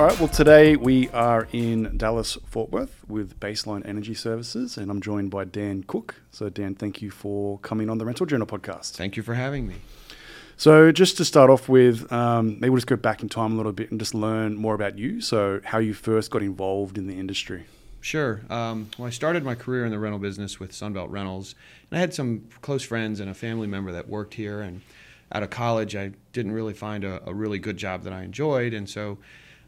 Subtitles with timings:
[0.00, 4.90] All right, well, today we are in Dallas, Fort Worth with Baseline Energy Services, and
[4.90, 6.14] I'm joined by Dan Cook.
[6.30, 8.92] So, Dan, thank you for coming on the Rental Journal podcast.
[8.92, 9.74] Thank you for having me.
[10.56, 13.56] So, just to start off with, um, maybe we'll just go back in time a
[13.56, 15.20] little bit and just learn more about you.
[15.20, 17.66] So, how you first got involved in the industry.
[18.00, 18.40] Sure.
[18.48, 21.54] Um, well, I started my career in the rental business with Sunbelt Rentals,
[21.90, 24.62] and I had some close friends and a family member that worked here.
[24.62, 24.80] And
[25.30, 28.72] out of college, I didn't really find a, a really good job that I enjoyed,
[28.72, 29.18] and so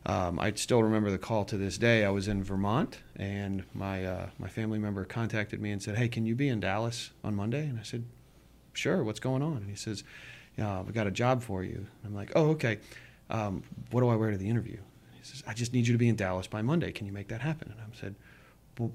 [0.04, 2.04] um, I still remember the call to this day.
[2.04, 6.08] I was in Vermont, and my uh, my family member contacted me and said, "Hey,
[6.08, 8.04] can you be in Dallas on Monday?" And I said,
[8.72, 9.04] "Sure.
[9.04, 10.02] What's going on?" And he says,
[10.58, 12.78] "Yeah, we got a job for you." I'm like, "Oh, okay.
[13.30, 13.62] Um,
[13.92, 14.78] what do I wear to the interview?"
[15.12, 16.90] He says, "I just need you to be in Dallas by Monday.
[16.90, 18.16] Can you make that happen?" And I said,
[18.78, 18.90] "Well,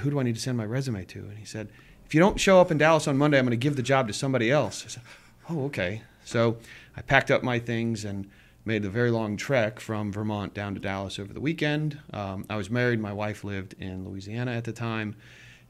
[0.00, 1.68] who do I need to send my resume to?" And he said,
[2.06, 4.06] "If you don't show up in Dallas on Monday, I'm going to give the job
[4.06, 5.02] to somebody else." I said,
[5.50, 6.58] "Oh, okay." So
[6.96, 8.30] I packed up my things and
[8.68, 11.98] made the very long trek from Vermont down to Dallas over the weekend.
[12.12, 13.00] Um, I was married.
[13.00, 15.16] My wife lived in Louisiana at the time.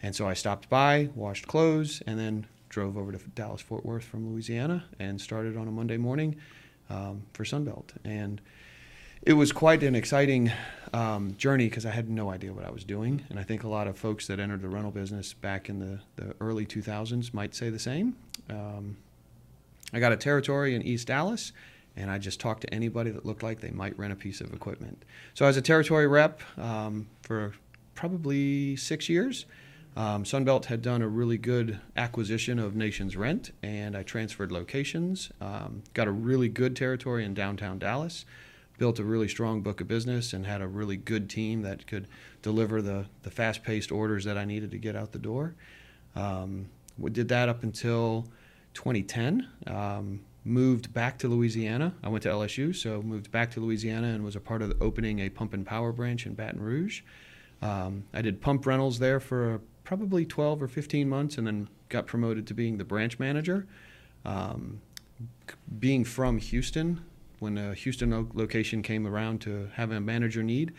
[0.02, 4.02] And so I stopped by, washed clothes, and then drove over to Dallas Fort Worth
[4.02, 6.36] from Louisiana and started on a Monday morning
[6.90, 7.90] um, for Sunbelt.
[8.04, 8.40] And
[9.22, 10.50] it was quite an exciting
[10.92, 13.24] um, journey because I had no idea what I was doing.
[13.30, 16.00] And I think a lot of folks that entered the rental business back in the,
[16.16, 18.16] the early 2000s might say the same.
[18.50, 18.96] Um,
[19.92, 21.52] I got a territory in East Dallas
[21.98, 24.54] and I just talked to anybody that looked like they might rent a piece of
[24.54, 25.04] equipment.
[25.34, 27.54] So I was a territory rep um, for
[27.94, 29.46] probably six years.
[29.96, 35.32] Um, Sunbelt had done a really good acquisition of Nations Rent, and I transferred locations.
[35.40, 38.24] Um, got a really good territory in downtown Dallas.
[38.78, 42.06] Built a really strong book of business and had a really good team that could
[42.42, 45.56] deliver the, the fast paced orders that I needed to get out the door.
[46.14, 48.28] Um, we did that up until
[48.74, 49.48] 2010
[50.48, 51.94] moved back to Louisiana.
[52.02, 55.20] I went to LSU, so moved back to Louisiana and was a part of opening
[55.20, 57.02] a pump and power branch in Baton Rouge.
[57.60, 62.06] Um, I did pump rentals there for probably 12 or 15 months and then got
[62.06, 63.66] promoted to being the branch manager.
[64.24, 64.80] Um,
[65.78, 67.04] being from Houston,
[67.38, 70.72] when the Houston location came around to have a manager need,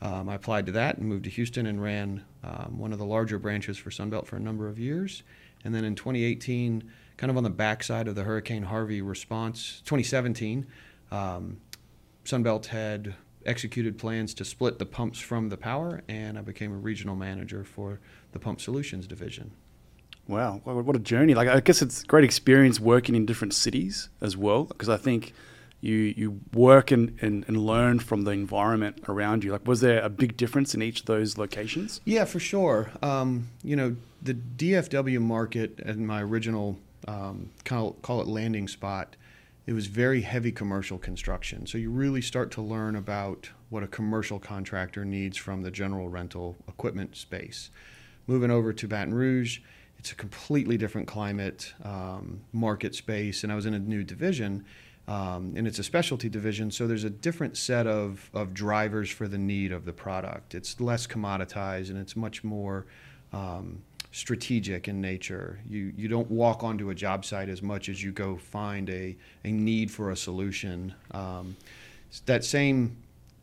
[0.00, 3.06] um, I applied to that and moved to Houston and ran um, one of the
[3.06, 5.22] larger branches for Sunbelt for a number of years.
[5.64, 10.66] And then in 2018, kind of on the backside of the Hurricane Harvey response, 2017,
[11.10, 11.60] um,
[12.24, 13.14] Sunbelt had
[13.46, 17.64] executed plans to split the pumps from the power, and I became a regional manager
[17.64, 18.00] for
[18.32, 19.52] the Pump Solutions division.
[20.26, 21.34] Wow, what a journey!
[21.34, 25.34] Like, I guess it's great experience working in different cities as well, because I think
[25.82, 29.52] you you work and, and, and learn from the environment around you.
[29.52, 32.00] Like, was there a big difference in each of those locations?
[32.06, 32.90] Yeah, for sure.
[33.02, 39.16] Um, you know, the DFW market and my original um, call, call it landing spot,
[39.66, 41.66] it was very heavy commercial construction.
[41.66, 46.08] So you really start to learn about what a commercial contractor needs from the general
[46.08, 47.70] rental equipment space.
[48.26, 49.60] Moving over to Baton Rouge,
[49.98, 54.64] it's a completely different climate, um, market space, and I was in a new division.
[55.06, 59.28] Um, and it's a specialty division, so there's a different set of, of drivers for
[59.28, 60.54] the need of the product.
[60.54, 62.86] It's less commoditized and it's much more
[63.32, 63.82] um,
[64.14, 65.58] strategic in nature.
[65.68, 69.16] You you don't walk onto a job site as much as you go find a,
[69.44, 70.94] a need for a solution.
[71.10, 71.56] Um,
[72.26, 72.96] that same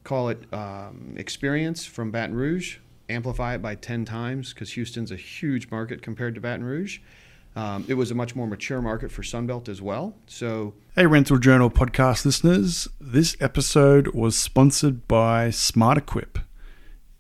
[0.05, 2.77] call it um, experience from Baton Rouge,
[3.09, 6.99] amplify it by ten times because Houston's a huge market compared to Baton Rouge.
[7.53, 10.15] Um, it was a much more mature market for Sunbelt as well.
[10.25, 16.39] So, hey, Rental Journal podcast listeners, this episode was sponsored by Smart Equip.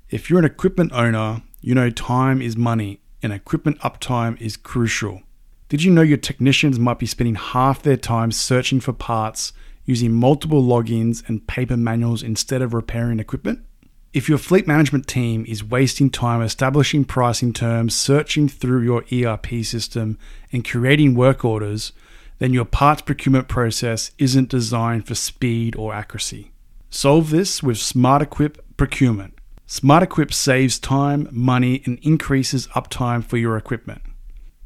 [0.09, 5.21] If you're an equipment owner, you know time is money and equipment uptime is crucial.
[5.69, 9.53] Did you know your technicians might be spending half their time searching for parts
[9.85, 13.65] using multiple logins and paper manuals instead of repairing equipment?
[14.13, 19.63] If your fleet management team is wasting time establishing pricing terms, searching through your ERP
[19.63, 20.17] system,
[20.51, 21.93] and creating work orders,
[22.39, 26.51] then your parts procurement process isn't designed for speed or accuracy.
[26.89, 29.35] Solve this with SmartEquip Procurement.
[29.71, 34.01] SmartEquip saves time, money, and increases uptime for your equipment.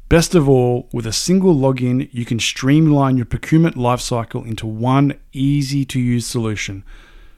[0.08, 5.16] Best of all, with a single login, you can streamline your procurement lifecycle into one
[5.32, 6.82] easy to use solution.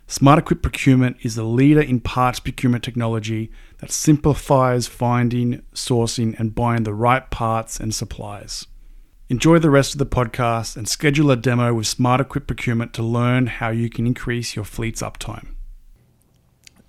[0.06, 6.84] SmartEquip Procurement is the leader in parts procurement technology that simplifies finding, sourcing, and buying
[6.84, 8.66] the right parts and supplies.
[9.28, 13.46] Enjoy the rest of the podcast and schedule a demo with SmartEquip Procurement to learn
[13.46, 15.48] how you can increase your fleet's uptime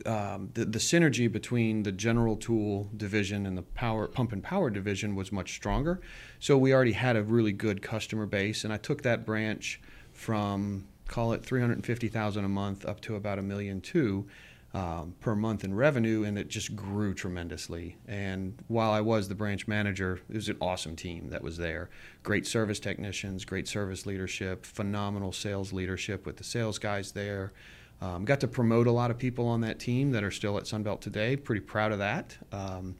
[0.09, 4.71] um, the, the synergy between the general tool division and the power pump and power
[4.71, 6.01] division was much stronger.
[6.39, 9.79] So we already had a really good customer base, and I took that branch
[10.11, 14.27] from call it 350,000 a month up to about a million two
[14.73, 17.97] um, per month in revenue, and it just grew tremendously.
[18.07, 21.89] And while I was the branch manager, it was an awesome team that was there.
[22.23, 27.53] Great service technicians, great service leadership, phenomenal sales leadership with the sales guys there.
[28.01, 30.63] Um, got to promote a lot of people on that team that are still at
[30.63, 31.35] Sunbelt today.
[31.35, 32.37] Pretty proud of that.
[32.51, 32.95] Um,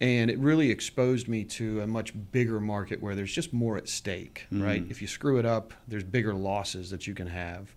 [0.00, 3.88] and it really exposed me to a much bigger market where there's just more at
[3.88, 4.62] stake, mm-hmm.
[4.62, 4.84] right?
[4.88, 7.74] If you screw it up, there's bigger losses that you can have.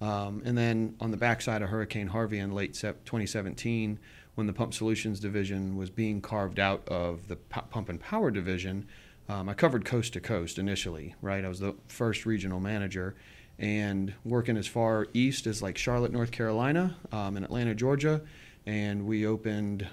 [0.00, 3.98] Um, and then on the backside of Hurricane Harvey in late 2017,
[4.34, 8.88] when the Pump Solutions division was being carved out of the Pump and Power division,
[9.28, 11.44] um, I covered coast to coast initially, right?
[11.44, 13.14] I was the first regional manager
[13.60, 18.22] and working as far east as like Charlotte, North Carolina, um, and Atlanta, Georgia.
[18.66, 19.86] And we opened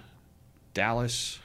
[0.74, 1.40] Dallas,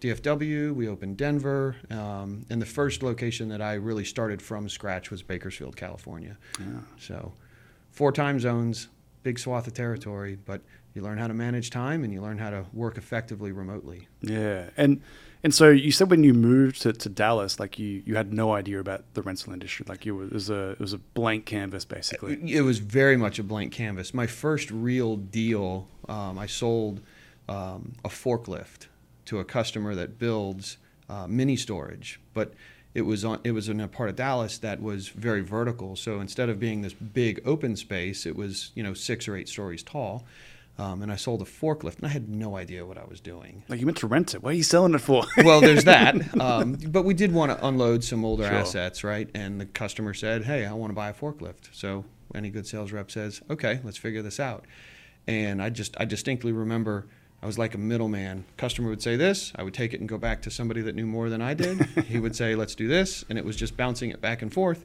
[0.00, 5.10] DFW, we opened Denver, um, and the first location that I really started from scratch
[5.10, 6.36] was Bakersfield, California.
[6.60, 6.66] Yeah.
[6.98, 7.32] So
[7.90, 8.88] four time zones,
[9.24, 10.60] big swath of territory, but
[10.94, 14.06] you learn how to manage time and you learn how to work effectively remotely.
[14.20, 14.70] Yeah.
[14.76, 15.00] And
[15.44, 18.54] and so you said when you moved to, to Dallas, like you, you had no
[18.54, 19.84] idea about the rental industry.
[19.86, 22.38] Like it was a it was a blank canvas basically.
[22.50, 24.14] It was very much a blank canvas.
[24.14, 27.02] My first real deal, um, I sold
[27.46, 28.86] um, a forklift
[29.26, 30.78] to a customer that builds
[31.10, 32.54] uh, mini storage, but
[32.94, 35.94] it was on it was in a part of Dallas that was very vertical.
[35.94, 39.50] So instead of being this big open space, it was you know six or eight
[39.50, 40.24] stories tall.
[40.76, 43.62] Um, and I sold a forklift, and I had no idea what I was doing.
[43.68, 44.42] Like you meant to rent it.
[44.42, 45.24] What are you selling it for?
[45.38, 46.14] well, there's that.
[46.40, 48.54] Um, but we did want to unload some older sure.
[48.54, 49.30] assets, right?
[49.34, 52.04] And the customer said, "Hey, I want to buy a forklift." So
[52.34, 54.64] any good sales rep says, "Okay, let's figure this out."
[55.26, 57.06] And I just I distinctly remember
[57.42, 58.44] I was like a middleman.
[58.56, 61.06] Customer would say this, I would take it and go back to somebody that knew
[61.06, 61.80] more than I did.
[62.06, 64.84] he would say, "Let's do this," and it was just bouncing it back and forth.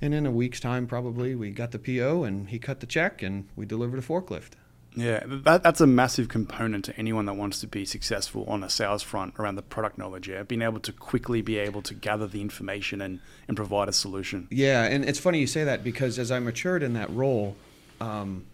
[0.00, 3.22] And in a week's time, probably, we got the PO and he cut the check
[3.22, 4.50] and we delivered a forklift.
[4.98, 8.70] Yeah, that, that's a massive component to anyone that wants to be successful on a
[8.70, 10.28] sales front around the product knowledge.
[10.28, 13.92] Yeah, being able to quickly be able to gather the information and, and provide a
[13.92, 14.48] solution.
[14.50, 17.56] Yeah, and it's funny you say that because as I matured in that role,
[18.00, 18.44] um,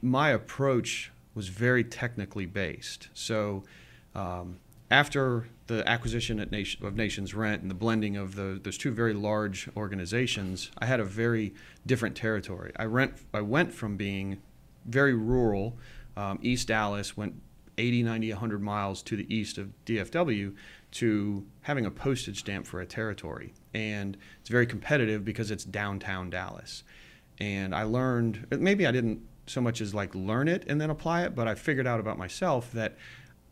[0.00, 3.08] my approach was very technically based.
[3.14, 3.64] So
[4.14, 4.58] um,
[4.90, 9.14] after the acquisition Nation, of Nations Rent and the blending of the, those two very
[9.14, 11.52] large organizations, I had a very
[11.86, 12.72] different territory.
[12.76, 14.38] I, rent, I went from being
[14.90, 15.78] very rural,
[16.16, 17.34] um, East Dallas, went
[17.78, 20.54] 80, 90, 100 miles to the east of DFW
[20.92, 23.54] to having a postage stamp for a territory.
[23.72, 26.82] And it's very competitive because it's downtown Dallas.
[27.38, 31.24] And I learned, maybe I didn't so much as like learn it and then apply
[31.24, 32.96] it, but I figured out about myself that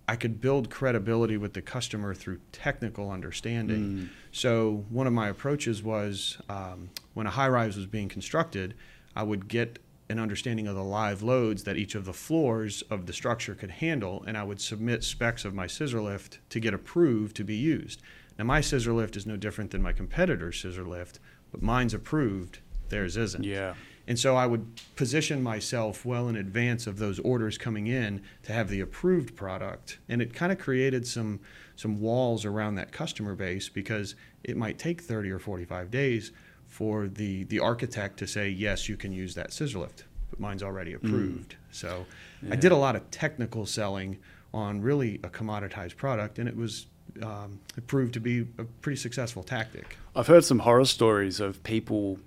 [0.07, 3.79] I could build credibility with the customer through technical understanding.
[3.79, 4.09] Mm.
[4.33, 8.75] So one of my approaches was um, when a high rise was being constructed,
[9.15, 9.79] I would get
[10.11, 13.71] an understanding of the live loads that each of the floors of the structure could
[13.71, 17.57] handle, and I would submit specs of my scissor lift to get approved to be
[17.57, 18.01] used.
[18.39, 21.19] Now, my scissor lift is no different than my competitor's scissor lift,
[21.51, 23.45] but mine's approved, theirs isn't.
[23.45, 23.75] Yeah.
[24.07, 28.55] And so I would position myself well in advance of those orders coming in to
[28.55, 29.99] have the approved product.
[30.09, 31.41] And it kind of created some
[31.77, 36.33] some walls around that customer base because it might take 30 or 45 days
[36.69, 40.63] for the the architect to say yes you can use that scissor lift but mine's
[40.63, 40.97] already mm.
[40.97, 41.75] approved mm.
[41.75, 42.07] so
[42.43, 42.53] yeah.
[42.53, 44.19] i did a lot of technical selling
[44.55, 46.87] on really a commoditized product and it was
[47.23, 51.63] um, it proved to be a pretty successful tactic i've heard some horror stories of
[51.63, 52.19] people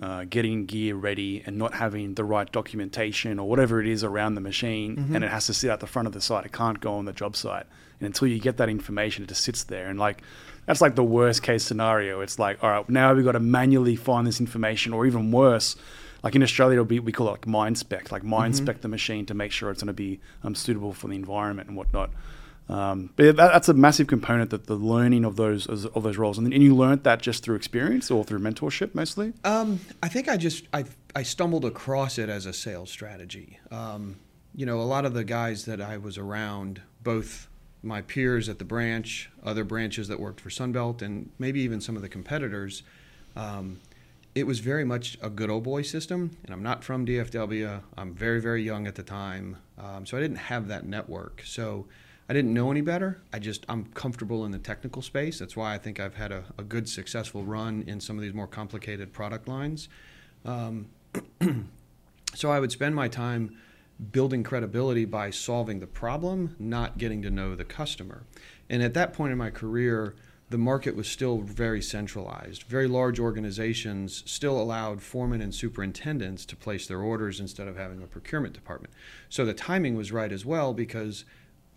[0.00, 4.34] uh, getting gear ready and not having the right documentation or whatever it is around
[4.34, 5.14] the machine, mm-hmm.
[5.14, 6.46] and it has to sit at the front of the site.
[6.46, 7.66] It can't go on the job site.
[7.98, 9.88] And until you get that information, it just sits there.
[9.88, 10.22] And like,
[10.64, 12.22] that's like the worst case scenario.
[12.22, 15.76] It's like, all right, now we've got to manually find this information, or even worse,
[16.22, 18.64] like in Australia, it'll be we call it like mine spec, like mine mm-hmm.
[18.64, 21.68] spec the machine to make sure it's going to be um, suitable for the environment
[21.68, 22.10] and whatnot.
[22.70, 26.38] Um, but that, that's a massive component that the learning of those of those roles,
[26.38, 29.32] and, and you learned that just through experience or through mentorship mostly.
[29.42, 30.84] Um, I think I just I
[31.14, 33.58] I stumbled across it as a sales strategy.
[33.72, 34.16] Um,
[34.54, 37.48] you know, a lot of the guys that I was around, both
[37.82, 41.96] my peers at the branch, other branches that worked for Sunbelt, and maybe even some
[41.96, 42.84] of the competitors.
[43.34, 43.80] Um,
[44.34, 47.80] it was very much a good old boy system, and I'm not from DFW.
[47.96, 51.42] I'm very, very young at the time, um, so I didn't have that network.
[51.44, 51.86] So
[52.30, 53.20] I didn't know any better.
[53.32, 55.40] I just I'm comfortable in the technical space.
[55.40, 58.32] That's why I think I've had a, a good successful run in some of these
[58.32, 59.88] more complicated product lines.
[60.44, 60.90] Um,
[62.34, 63.56] so I would spend my time
[64.12, 68.22] building credibility by solving the problem, not getting to know the customer.
[68.68, 70.14] And at that point in my career,
[70.50, 72.62] the market was still very centralized.
[72.62, 78.00] Very large organizations still allowed foremen and superintendents to place their orders instead of having
[78.04, 78.94] a procurement department.
[79.28, 81.24] So the timing was right as well because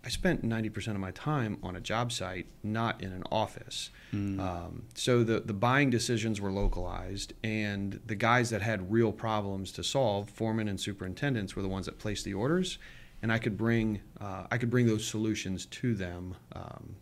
[0.04, 3.88] I spent 90% of my time on a job site, not in an office.
[4.12, 4.38] Mm.
[4.38, 9.72] Um, so the, the buying decisions were localized, and the guys that had real problems
[9.72, 12.78] to solve, foremen and superintendents, were the ones that placed the orders.
[13.22, 16.96] And I could bring uh, I could bring those solutions to them um,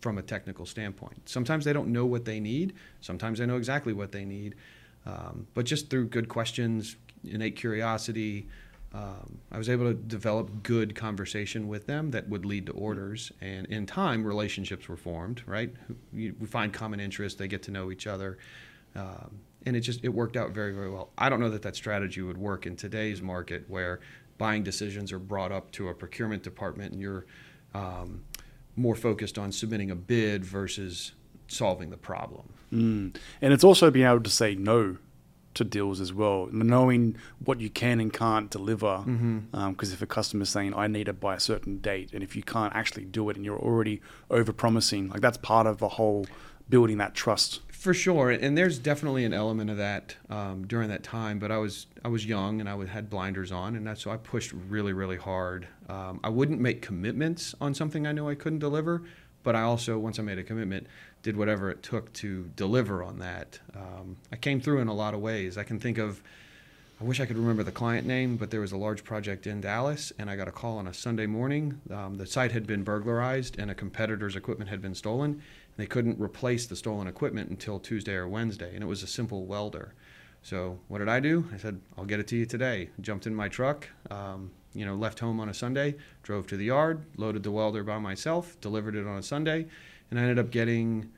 [0.00, 1.28] from a technical standpoint.
[1.28, 2.74] Sometimes they don't know what they need.
[3.00, 4.56] Sometimes they know exactly what they need.
[5.06, 8.48] Um, but just through good questions, innate curiosity,
[8.94, 13.32] um, I was able to develop good conversation with them that would lead to orders.
[13.40, 15.42] And in time, relationships were formed.
[15.46, 15.72] Right?
[16.12, 17.38] We find common interests.
[17.38, 18.38] They get to know each other.
[18.94, 21.10] Um, and it just it worked out very very well.
[21.16, 24.00] I don't know that that strategy would work in today's market where
[24.38, 27.26] buying decisions are brought up to a procurement department and you're
[27.74, 28.22] um,
[28.76, 31.12] more focused on submitting a bid versus
[31.46, 32.48] solving the problem.
[32.72, 33.16] Mm.
[33.40, 34.96] And it's also being able to say no
[35.54, 38.98] to deals as well, knowing what you can and can't deliver.
[38.98, 39.56] Because mm-hmm.
[39.56, 42.36] um, if a customer is saying, I need it by a certain date, and if
[42.36, 45.88] you can't actually do it and you're already over promising, like that's part of the
[45.88, 46.26] whole
[46.68, 47.60] building that trust.
[47.70, 51.40] For sure, and there's definitely an element of that um, during that time.
[51.40, 54.16] But I was I was young and I had blinders on, and that's so I
[54.16, 55.66] pushed really really hard.
[55.88, 59.02] Um, I wouldn't make commitments on something I knew I couldn't deliver,
[59.42, 60.86] but I also once I made a commitment,
[61.22, 63.58] did whatever it took to deliver on that.
[63.74, 65.56] Um, I came through in a lot of ways.
[65.58, 66.22] I can think of.
[67.00, 69.60] I wish I could remember the client name, but there was a large project in
[69.60, 71.80] Dallas, and I got a call on a Sunday morning.
[71.90, 75.42] Um, the site had been burglarized, and a competitor's equipment had been stolen
[75.76, 79.46] they couldn't replace the stolen equipment until Tuesday or Wednesday, and it was a simple
[79.46, 79.94] welder.
[80.42, 81.48] So what did I do?
[81.52, 82.90] I said, I'll get it to you today.
[83.00, 86.64] Jumped in my truck, um, you know, left home on a Sunday, drove to the
[86.64, 89.66] yard, loaded the welder by myself, delivered it on a Sunday,
[90.12, 91.10] and I ended up getting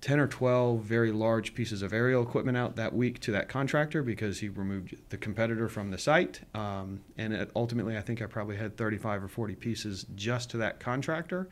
[0.00, 4.00] 10 or 12 very large pieces of aerial equipment out that week to that contractor
[4.00, 6.40] because he removed the competitor from the site.
[6.54, 10.56] Um, and it, ultimately, I think I probably had 35 or 40 pieces just to
[10.58, 11.48] that contractor.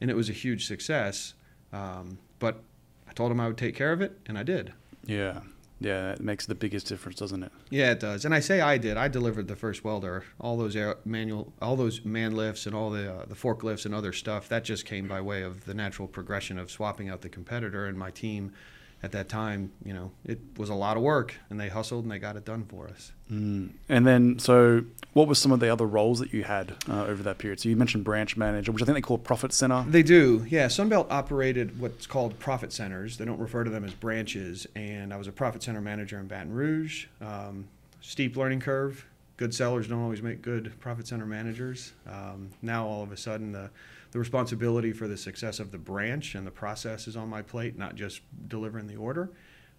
[0.00, 1.34] And it was a huge success.
[1.72, 2.64] Um, but
[3.08, 4.72] I told him I would take care of it, and I did.
[5.06, 5.42] Yeah.
[5.80, 7.52] Yeah, it makes the biggest difference, doesn't it?
[7.70, 8.24] Yeah, it does.
[8.24, 8.96] And I say I did.
[8.96, 10.24] I delivered the first welder.
[10.40, 14.12] All those manual, all those man lifts, and all the uh, the forklifts and other
[14.12, 14.48] stuff.
[14.48, 17.96] That just came by way of the natural progression of swapping out the competitor and
[17.96, 18.52] my team
[19.02, 22.10] at that time, you know, it was a lot of work, and they hustled and
[22.10, 23.12] they got it done for us.
[23.30, 23.70] Mm.
[23.88, 27.22] And then, so what were some of the other roles that you had uh, over
[27.22, 27.60] that period?
[27.60, 29.84] So you mentioned branch manager, which I think they call profit center.
[29.86, 30.66] They do, yeah.
[30.66, 33.18] Sunbelt operated what's called profit centers.
[33.18, 34.66] They don't refer to them as branches.
[34.74, 37.06] And I was a profit center manager in Baton Rouge.
[37.20, 37.68] Um,
[38.00, 39.04] steep learning curve.
[39.36, 41.92] Good sellers don't always make good profit center managers.
[42.08, 43.70] Um, now all of a sudden the
[44.10, 47.76] the responsibility for the success of the branch and the process is on my plate,
[47.76, 49.30] not just delivering the order.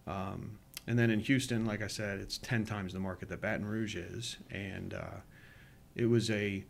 [0.07, 3.65] Um, and then in Houston, like I said, it's 10 times the market that Baton
[3.65, 4.38] Rouge is.
[4.50, 5.21] And uh,
[5.95, 6.63] it was a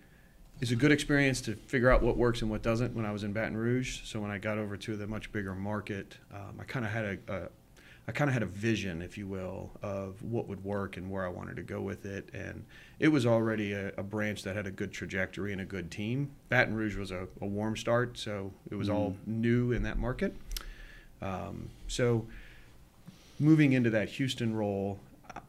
[0.62, 3.24] it's a good experience to figure out what works and what doesn't when I was
[3.24, 4.02] in Baton Rouge.
[4.04, 7.06] So when I got over to the much bigger market, um, I kind of had
[7.06, 7.48] a, a
[8.10, 11.24] I kind of had a vision, if you will, of what would work and where
[11.24, 12.28] I wanted to go with it.
[12.34, 12.66] And
[12.98, 16.32] it was already a, a branch that had a good trajectory and a good team.
[16.50, 18.96] Baton Rouge was a, a warm start, so it was mm.
[18.96, 20.36] all new in that market.
[21.22, 22.26] Um, so
[23.40, 24.98] moving into that Houston role,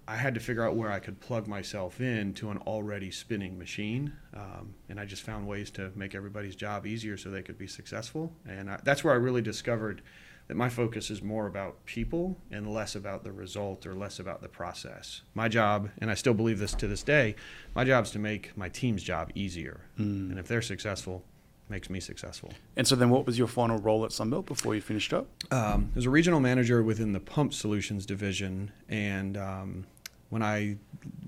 [0.06, 3.58] I had to figure out where I could plug myself in to an already spinning
[3.58, 7.56] machine, um, and I just found ways to make everybody's job easier so they could
[7.56, 8.34] be successful.
[8.46, 10.02] And I, that's where I really discovered
[10.50, 14.42] that my focus is more about people and less about the result or less about
[14.42, 15.22] the process.
[15.32, 17.36] My job, and I still believe this to this day,
[17.72, 19.82] my job is to make my team's job easier.
[19.96, 20.30] Mm.
[20.30, 21.22] And if they're successful,
[21.68, 22.52] makes me successful.
[22.76, 25.28] And so then what was your final role at Sunbelt before you finished up?
[25.52, 28.72] Um, as a regional manager within the Pump Solutions division.
[28.88, 29.86] And um,
[30.30, 30.78] when I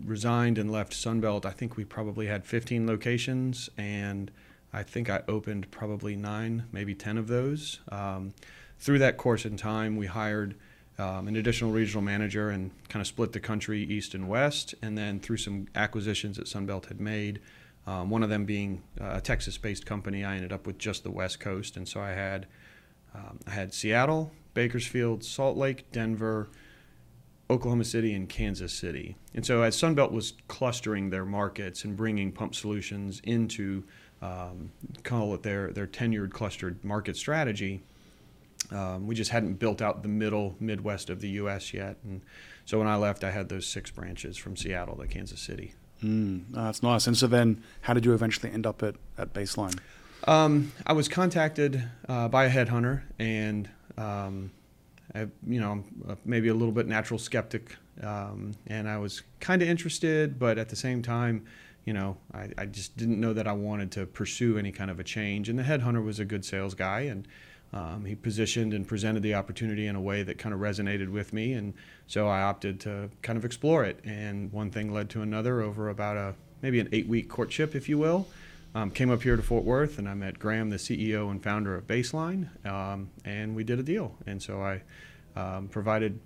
[0.05, 3.71] resigned and left Sunbelt, I think we probably had 15 locations.
[3.79, 4.33] And
[4.73, 7.79] I think I opened probably nine, maybe 10 of those.
[7.93, 8.35] Um,
[8.83, 10.57] through that course in time, we hired
[10.99, 14.75] um, an additional regional manager and kind of split the country east and west.
[14.83, 17.41] And then through some acquisitions that Sunbelt had made,
[17.87, 21.13] um, one of them being uh, a Texas-based company, I ended up with just the
[21.13, 22.47] West Coast, and so I had
[23.15, 26.49] um, I had Seattle, Bakersfield, Salt Lake, Denver,
[27.51, 29.17] Oklahoma City, and Kansas City.
[29.35, 33.85] And so as Sunbelt was clustering their markets and bringing Pump Solutions into
[34.23, 34.71] um,
[35.03, 37.83] call it their their tenured clustered market strategy,
[38.71, 41.75] um, we just hadn't built out the middle Midwest of the U.S.
[41.75, 42.23] yet, and
[42.65, 45.75] so when I left, I had those six branches from Seattle to Kansas City.
[46.03, 47.07] Mm, that's nice.
[47.07, 49.79] And so then, how did you eventually end up at at Baseline?
[50.27, 54.51] Um, I was contacted uh, by a headhunter, and Um,
[55.15, 55.85] I, you know,
[56.25, 60.71] maybe a little bit natural skeptic, um, and I was kind of interested, but at
[60.71, 61.45] the same time,
[61.85, 64.99] you know, I, I just didn't know that I wanted to pursue any kind of
[64.99, 65.51] a change.
[65.51, 67.29] And the headhunter was a good sales guy, and
[67.73, 71.33] um, he positioned and presented the opportunity in a way that kind of resonated with
[71.33, 71.75] me, and
[72.07, 74.01] so I opted to kind of explore it.
[74.05, 77.99] And one thing led to another over about a maybe an eight-week courtship, if you
[77.99, 78.29] will.
[78.75, 81.75] Um, came up here to Fort Worth, and I met Graham, the CEO and founder
[81.75, 84.17] of Baseline, um, and we did a deal.
[84.27, 84.81] And so I
[85.37, 86.19] um, provided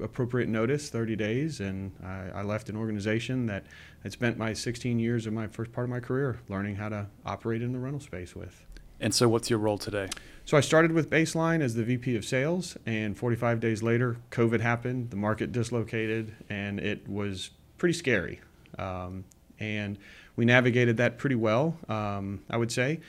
[0.00, 3.66] appropriate notice, 30 days, and I, I, left an organization that
[4.02, 7.06] had spent my 16 years of my first part of my career learning how to
[7.24, 8.64] operate in the rental space with.
[9.02, 10.08] And so, what's your role today?
[10.44, 14.60] So, I started with Baseline as the VP of Sales, and 45 days later, COVID
[14.60, 18.40] happened, the market dislocated, and it was pretty scary.
[18.78, 19.24] Um,
[19.58, 19.98] and
[20.36, 23.00] we navigated that pretty well, um, I would say.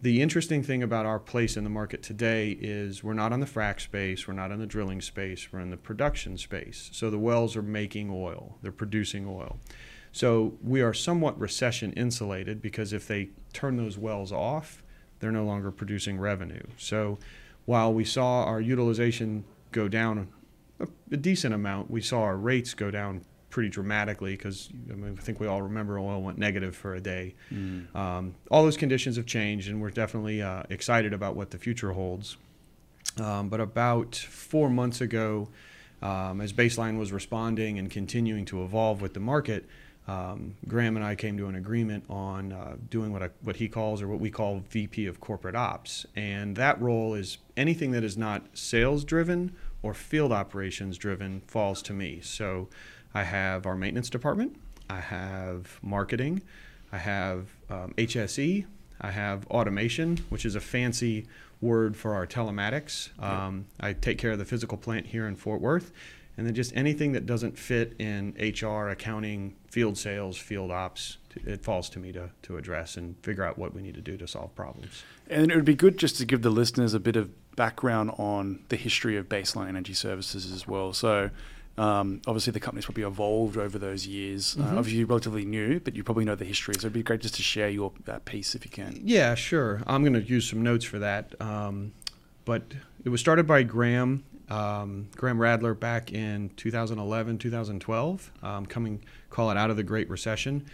[0.00, 3.46] The interesting thing about our place in the market today is we're not on the
[3.46, 6.90] frac space, we're not in the drilling space, we're in the production space.
[6.92, 9.58] So the wells are making oil, they're producing oil.
[10.10, 14.83] So we are somewhat recession insulated because if they turn those wells off,
[15.24, 16.62] they're no longer producing revenue.
[16.76, 17.18] So
[17.64, 20.28] while we saw our utilization go down
[20.78, 25.16] a, a decent amount, we saw our rates go down pretty dramatically because I, mean,
[25.18, 27.36] I think we all remember oil went negative for a day.
[27.50, 27.94] Mm.
[27.96, 31.92] Um, all those conditions have changed, and we're definitely uh, excited about what the future
[31.92, 32.36] holds.
[33.18, 35.48] Um, but about four months ago,
[36.02, 39.64] um, as Baseline was responding and continuing to evolve with the market,
[40.06, 43.68] um, Graham and I came to an agreement on uh, doing what I, what he
[43.68, 48.04] calls or what we call VP of Corporate Ops, and that role is anything that
[48.04, 52.20] is not sales driven or field operations driven falls to me.
[52.22, 52.68] So
[53.14, 54.56] I have our maintenance department,
[54.90, 56.42] I have marketing,
[56.92, 58.66] I have um, HSE,
[59.00, 61.26] I have automation, which is a fancy
[61.60, 63.08] word for our telematics.
[63.22, 65.92] Um, I take care of the physical plant here in Fort Worth.
[66.36, 71.64] And then just anything that doesn't fit in HR, accounting, field sales, field ops, it
[71.64, 74.24] falls to me to, to address and figure out what we need to do to
[74.24, 75.02] solve problems.
[75.28, 78.60] And it would be good just to give the listeners a bit of background on
[78.68, 80.92] the history of Baseline Energy Services as well.
[80.92, 81.30] So,
[81.76, 84.54] um, obviously, the company's probably evolved over those years.
[84.56, 84.76] Uh, mm-hmm.
[84.76, 86.74] Uh, obviously, you're relatively new, but you probably know the history.
[86.74, 89.00] So it'd be great just to share your that piece if you can.
[89.02, 89.82] Yeah, sure.
[89.88, 91.34] I'm going to use some notes for that.
[91.40, 91.94] Um,
[92.44, 92.62] but
[93.04, 99.50] it was started by Graham, um, Graham Radler, back in 2011, 2012, um, coming call
[99.50, 100.66] it out of the Great Recession.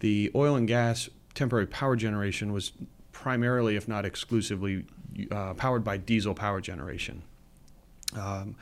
[0.00, 2.72] The oil and gas temporary power generation was
[3.12, 4.84] primarily, if not exclusively,
[5.30, 7.22] uh, powered by diesel power generation.
[8.16, 8.56] Um,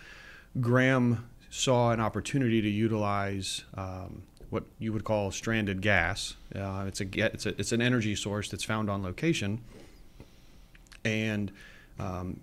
[0.60, 6.36] Graham saw an opportunity to utilize um, what you would call stranded gas.
[6.54, 9.60] Uh, it's a it's a, it's an energy source that's found on location,
[11.04, 11.52] and
[11.98, 12.40] um,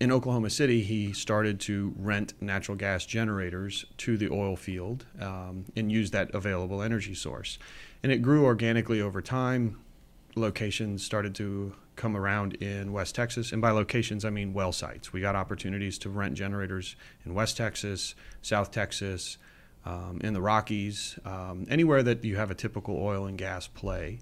[0.00, 5.64] in Oklahoma City, he started to rent natural gas generators to the oil field um,
[5.74, 7.58] and use that available energy source.
[8.02, 9.80] And it grew organically over time.
[10.36, 13.50] Locations started to come around in West Texas.
[13.50, 15.12] And by locations, I mean well sites.
[15.12, 16.94] We got opportunities to rent generators
[17.26, 19.36] in West Texas, South Texas,
[19.84, 24.20] um, in the Rockies, um, anywhere that you have a typical oil and gas play.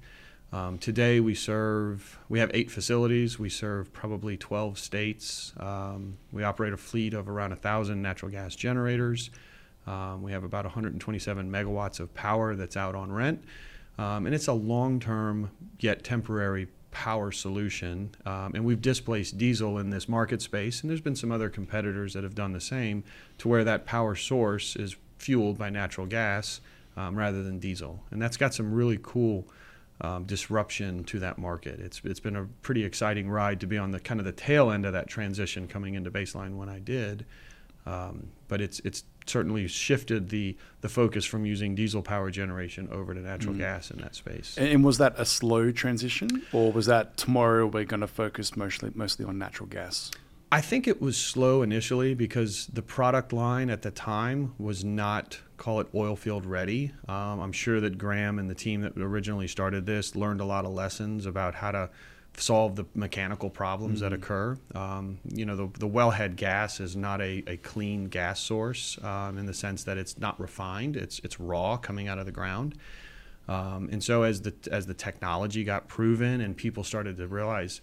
[0.56, 3.38] Um, today we serve, we have eight facilities.
[3.38, 5.52] We serve probably 12 states.
[5.60, 9.28] Um, we operate a fleet of around 1,000 natural gas generators.
[9.86, 13.44] Um, we have about 127 megawatts of power that's out on rent.
[13.98, 18.14] Um, and it's a long term yet temporary power solution.
[18.24, 22.14] Um, and we've displaced diesel in this market space, and there's been some other competitors
[22.14, 23.04] that have done the same
[23.36, 26.62] to where that power source is fueled by natural gas
[26.96, 28.00] um, rather than diesel.
[28.10, 29.46] And that's got some really cool
[30.00, 31.80] um, disruption to that market.
[31.80, 34.70] It's, it's been a pretty exciting ride to be on the kind of the tail
[34.70, 37.24] end of that transition coming into baseline when I did.
[37.86, 43.14] Um, but it's it's certainly shifted the the focus from using diesel power generation over
[43.14, 43.58] to natural mm.
[43.58, 44.58] gas in that space.
[44.58, 48.90] And was that a slow transition, or was that tomorrow we're going to focus mostly
[48.94, 50.10] mostly on natural gas?
[50.50, 55.38] I think it was slow initially because the product line at the time was not
[55.56, 56.92] call it oil field ready.
[57.08, 60.64] Um, I'm sure that Graham and the team that originally started this learned a lot
[60.64, 61.90] of lessons about how to
[62.38, 64.10] solve the mechanical problems mm-hmm.
[64.10, 64.56] that occur.
[64.74, 69.38] Um, you know, the, the wellhead gas is not a, a clean gas source um,
[69.38, 70.96] in the sense that it's not refined.
[70.96, 72.76] It's it's raw coming out of the ground.
[73.48, 77.80] Um, and so as the as the technology got proven and people started to realize,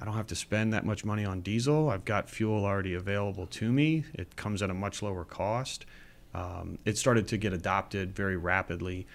[0.00, 1.90] I don't have to spend that much money on diesel.
[1.90, 4.04] I've got fuel already available to me.
[4.14, 5.84] It comes at a much lower cost.
[6.34, 9.06] Um, it started to get adopted very rapidly.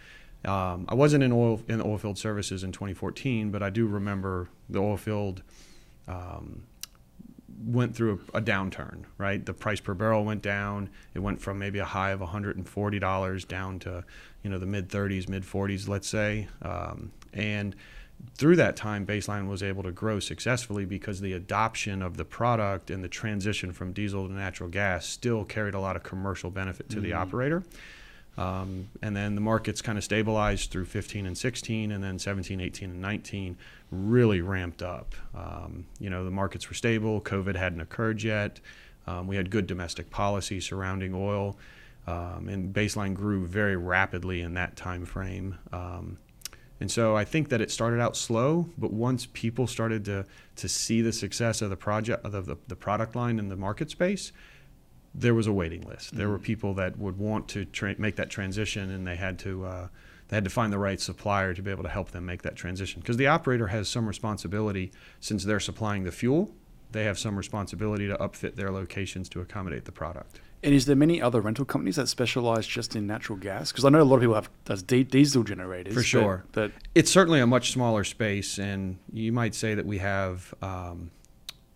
[0.44, 4.50] Um, I wasn't in oil in oil field services in 2014, but I do remember
[4.70, 5.42] the oil field
[6.08, 6.64] um,
[7.66, 9.44] went through a, a, downturn, right?
[9.44, 10.90] The price per barrel went down.
[11.14, 14.04] It went from maybe a high of $140 down to,
[14.44, 16.48] you know, the mid 30s, mid 40s, let's say.
[16.62, 17.76] Um, and
[18.38, 22.90] through that time, Baseline was able to grow successfully because the adoption of the product
[22.90, 26.90] and the transition from diesel to natural gas still carried a lot of commercial benefit
[26.90, 27.06] to mm-hmm.
[27.06, 27.64] the operator.
[28.38, 32.60] Um, and then the markets kind of stabilized through 15 and 16, and then 17,
[32.60, 33.58] 18, and 19
[33.92, 35.16] really ramped up.
[35.34, 38.60] Um, you know, the markets were stable, COVID hadn't occurred yet.
[39.08, 41.58] Um, we had good domestic policy surrounding oil,
[42.08, 45.58] um, and baseline grew very rapidly in that time frame.
[46.80, 50.26] And so I think that it started out slow, but once people started to
[50.58, 53.90] to see the success of the project, of the, the product line in the market
[53.90, 54.32] space,
[55.14, 56.08] there was a waiting list.
[56.08, 56.18] Mm-hmm.
[56.18, 56.44] There were mm-hmm.
[56.44, 59.88] people that would want to tra- make that transition, and they had to uh,
[60.28, 62.56] they had to find the right supplier to be able to help them make that
[62.56, 63.00] transition.
[63.00, 66.54] Because the operator has some responsibility, since they're supplying the fuel,
[66.92, 70.40] they have some responsibility to upfit their locations to accommodate the product.
[70.66, 73.72] And is there many other rental companies that specialize just in natural gas?
[73.72, 75.94] Because I know a lot of people have does diesel generators.
[75.94, 76.44] For sure,
[76.96, 81.12] it's certainly a much smaller space, and you might say that we have um,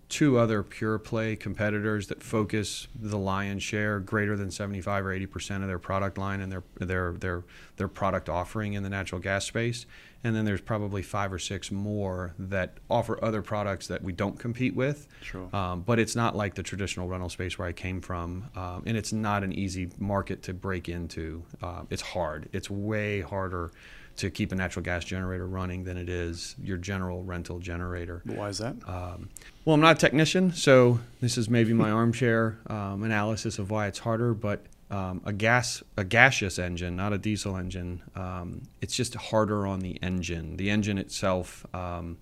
[0.09, 5.25] two other pure play competitors that focus the lion's share, greater than 75 or 80
[5.27, 7.43] percent of their product line and their their their
[7.77, 9.85] their product offering in the natural gas space.
[10.21, 14.37] And then there's probably five or six more that offer other products that we don't
[14.37, 15.07] compete with.
[15.21, 15.47] Sure.
[15.55, 18.97] Um, but it's not like the traditional rental space where I came from, um, and
[18.97, 21.43] it's not an easy market to break into.
[21.61, 22.49] Uh, it's hard.
[22.51, 23.71] It's way harder
[24.19, 28.21] to keep a natural gas generator running than it is your general rental generator.
[28.25, 28.75] Why is that?
[28.85, 29.29] Um,
[29.63, 33.87] well, I'm not a technician, so this is maybe my armchair um, analysis of why
[33.87, 34.33] it's harder.
[34.33, 39.65] But um, a gas, a gaseous engine, not a diesel engine, um, it's just harder
[39.65, 40.57] on the engine.
[40.57, 42.17] The engine itself um,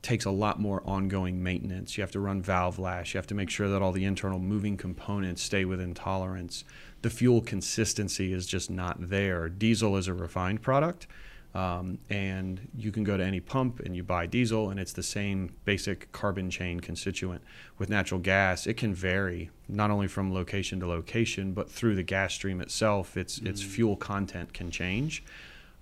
[0.00, 1.98] takes a lot more ongoing maintenance.
[1.98, 3.12] You have to run valve lash.
[3.12, 6.64] You have to make sure that all the internal moving components stay within tolerance
[7.02, 9.48] the fuel consistency is just not there.
[9.48, 11.06] Diesel is a refined product,
[11.54, 15.02] um, and you can go to any pump and you buy diesel, and it's the
[15.02, 17.42] same basic carbon chain constituent.
[17.78, 22.02] With natural gas, it can vary not only from location to location, but through the
[22.02, 23.48] gas stream itself, its mm.
[23.48, 25.24] its fuel content can change.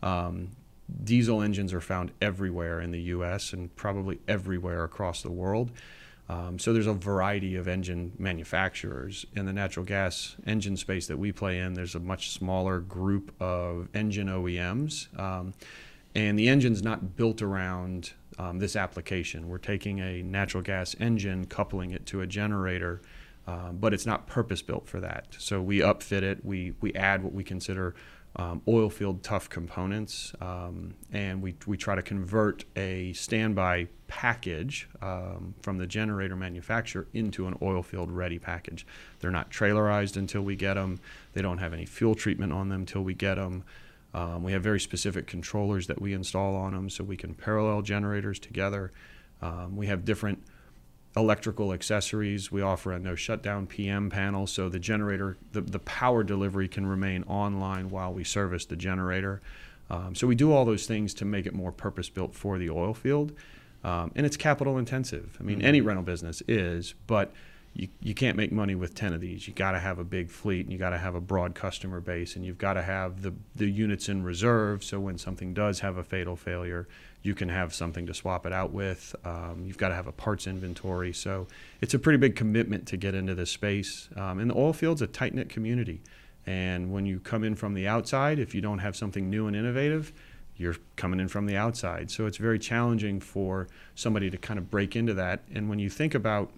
[0.03, 0.51] Um,
[1.03, 3.53] diesel engines are found everywhere in the U.S.
[3.53, 5.73] and probably everywhere across the world.
[6.29, 11.19] Um, so there's a variety of engine manufacturers in the natural gas engine space that
[11.19, 11.75] we play in.
[11.75, 15.55] There's a much smaller group of engine OEMs, um,
[16.15, 19.49] and the engine's not built around um, this application.
[19.49, 23.03] We're taking a natural gas engine, coupling it to a generator,
[23.47, 25.37] um, but it's not purpose built for that.
[25.39, 26.45] So we upfit it.
[26.45, 27.95] We we add what we consider
[28.37, 34.89] um, oil field tough components, um, and we, we try to convert a standby package
[35.01, 38.87] um, from the generator manufacturer into an oil field ready package.
[39.21, 41.01] They're not trailerized until we get them.
[41.33, 43.65] They don't have any fuel treatment on them until we get them.
[44.13, 47.83] Um, we have very specific controllers that we install on them so we can parallel
[47.83, 48.93] generators together.
[49.43, 50.43] Um, we have different
[51.17, 52.53] electrical accessories.
[52.53, 56.87] We offer a no shutdown PM panel so the generator, the, the power delivery can
[56.87, 59.41] remain online while we service the generator.
[59.89, 62.69] Um, so we do all those things to make it more purpose built for the
[62.69, 63.33] oil field.
[63.85, 65.37] Um, and it's capital intensive.
[65.41, 65.67] I mean, mm-hmm.
[65.67, 67.33] any rental business is, but
[67.73, 69.47] you, you can't make money with 10 of these.
[69.47, 72.01] You got to have a big fleet and you got to have a broad customer
[72.01, 75.81] base and you've got to have the, the units in reserve so when something does
[75.81, 76.89] have a fatal failure,
[77.27, 79.17] you can have something to swap it out with.
[79.25, 81.13] Um, you've got to have a parts inventory.
[81.13, 81.49] So
[81.81, 84.09] it's a pretty big commitment to get into this space.
[84.17, 86.01] Um, and the oil field's a tight knit community.
[86.47, 89.57] And when you come in from the outside, if you don't have something new and
[89.57, 90.13] innovative,
[90.57, 92.13] you're coming in from the outside.
[92.13, 95.43] So it's very challenging for somebody to kind of break into that.
[95.53, 96.53] And when you think about,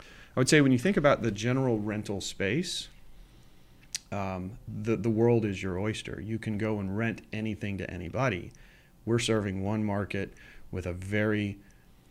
[0.00, 2.88] I would say, when you think about the general rental space,
[4.10, 6.18] um, the, the world is your oyster.
[6.24, 8.52] You can go and rent anything to anybody
[9.08, 10.34] we're serving one market
[10.70, 11.58] with a very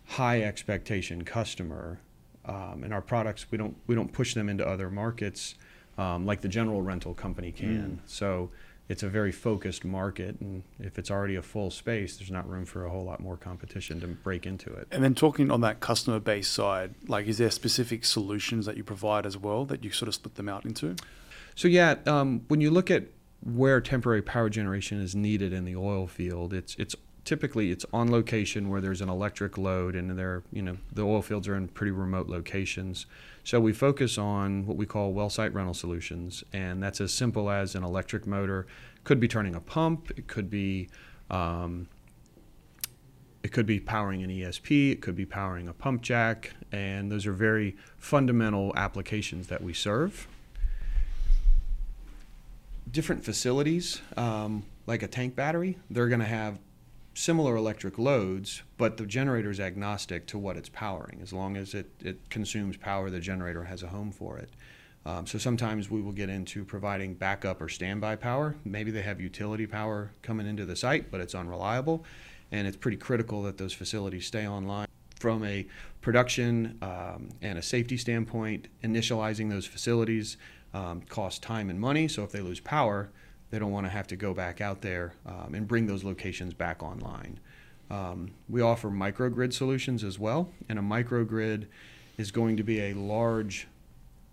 [0.05, 1.99] high expectation customer,
[2.45, 5.55] um, and our products we don't we don't push them into other markets
[5.97, 8.01] um, like the general rental company can.
[8.03, 8.09] Mm.
[8.09, 8.49] So
[8.89, 12.65] it's a very focused market, and if it's already a full space, there's not room
[12.65, 14.87] for a whole lot more competition to break into it.
[14.91, 18.83] And then talking on that customer base side, like is there specific solutions that you
[18.83, 20.95] provide as well that you sort of split them out into?
[21.55, 23.05] So yeah, um, when you look at
[23.41, 28.09] where temporary power generation is needed in the oil field, it's it's typically it's on
[28.09, 31.67] location where there's an electric load and there you know the oil fields are in
[31.67, 33.05] pretty remote locations.
[33.43, 37.49] So we focus on what we call well site rental solutions, and that's as simple
[37.49, 38.67] as an electric motor.
[39.03, 40.11] Could be turning a pump.
[40.17, 40.89] It could be
[41.29, 41.87] um,
[43.43, 47.25] it could be powering an ESP, it could be powering a pump jack, and those
[47.25, 50.27] are very fundamental applications that we serve.
[52.89, 56.59] Different facilities, um, like a tank battery, they're going to have
[57.13, 61.19] similar electric loads, but the generator is agnostic to what it's powering.
[61.21, 64.51] As long as it, it consumes power, the generator has a home for it.
[65.05, 68.55] Um, so sometimes we will get into providing backup or standby power.
[68.63, 72.05] Maybe they have utility power coming into the site, but it's unreliable.
[72.51, 74.87] And it's pretty critical that those facilities stay online.
[75.19, 75.65] From a
[76.01, 80.37] production um, and a safety standpoint, initializing those facilities
[80.73, 81.01] um,
[81.41, 82.07] time and money.
[82.07, 83.09] So if they lose power,
[83.49, 86.53] they don't want to have to go back out there um, and bring those locations
[86.53, 87.39] back online.
[87.89, 91.67] Um, we offer microgrid solutions as well, and a microgrid
[92.17, 93.67] is going to be a large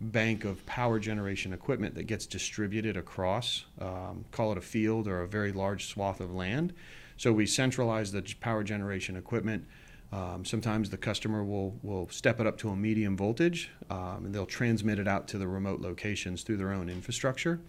[0.01, 5.23] bank of power generation equipment that gets distributed across, um, call it a field or
[5.23, 6.73] a very large swath of land.
[7.17, 9.67] So we centralize the power generation equipment.
[10.15, 14.35] Um, sometimes the customer will, will step it up to a medium voltage um, and
[14.35, 17.61] they'll transmit it out to the remote locations through their own infrastructure.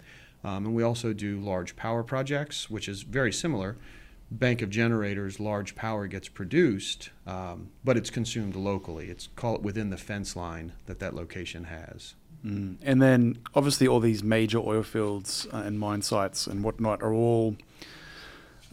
[0.43, 3.77] Um, and we also do large power projects, which is very similar
[4.31, 9.10] bank of generators, large power gets produced, um, but it's consumed locally.
[9.10, 12.15] It's call it within the fence line that that location has.
[12.45, 12.77] Mm.
[12.84, 17.13] And then obviously all these major oil fields uh, and mine sites and whatnot are
[17.13, 17.55] all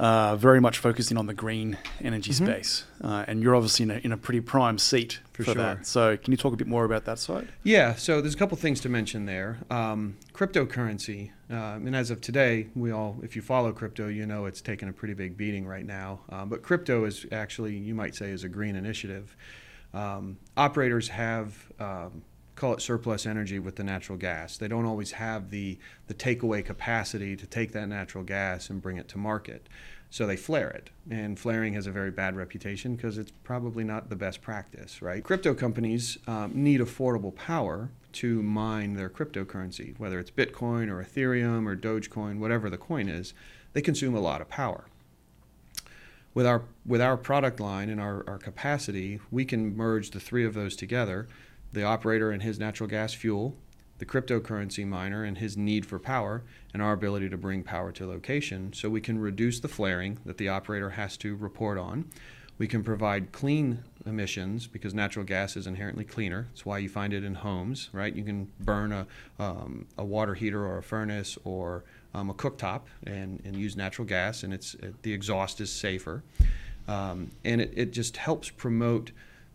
[0.02, 2.44] uh, very much focusing on the green energy mm-hmm.
[2.44, 2.84] space.
[3.00, 5.54] Uh, and you're obviously in a, in a pretty prime seat for, for sure.
[5.54, 5.86] that.
[5.86, 7.46] So can you talk a bit more about that side?
[7.62, 9.60] Yeah, so there's a couple things to mention there.
[9.70, 14.46] Um, cryptocurrency, uh, and as of today, we all, if you follow crypto, you know
[14.46, 16.22] it's taken a pretty big beating right now.
[16.30, 19.36] Um, but crypto is actually, you might say, is a green initiative.
[19.94, 22.22] Um, operators have um,
[22.62, 24.57] call it surplus energy with the natural gas.
[24.57, 28.98] They don't always have the, the takeaway capacity to take that natural gas and bring
[28.98, 29.68] it to market.
[30.11, 30.90] So they flare it.
[31.11, 35.25] And flaring has a very bad reputation because it's probably not the best practice, right?
[35.25, 41.66] Crypto companies um, need affordable power to mine their cryptocurrency, whether it's Bitcoin or Ethereum
[41.66, 43.35] or Dogecoin, whatever the coin is,
[43.72, 44.85] they consume a lot of power.
[46.33, 50.44] With our, with our product line and our, our capacity, we can merge the three
[50.44, 51.27] of those together
[51.72, 53.56] the operator and his natural gas fuel,
[53.98, 58.06] the cryptocurrency miner and his need for power, and our ability to bring power to
[58.06, 62.06] location so we can reduce the flaring that the operator has to report on.
[62.58, 66.48] We can provide clean emissions because natural gas is inherently cleaner.
[66.50, 68.14] That's why you find it in homes, right?
[68.14, 69.06] You can burn a,
[69.38, 74.06] um, a water heater or a furnace or um, a cooktop and, and use natural
[74.06, 76.22] gas, and it's it, the exhaust is safer.
[76.88, 79.12] Um, and it, it just helps promote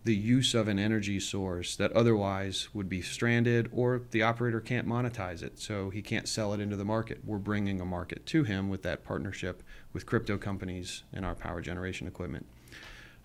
[0.08, 4.88] the use of an energy source that otherwise would be stranded or the operator can't
[4.88, 8.46] monetize it so he can't sell it into the market we're bringing a market to
[8.46, 12.46] him with that partnership with crypto companies and our power generation equipment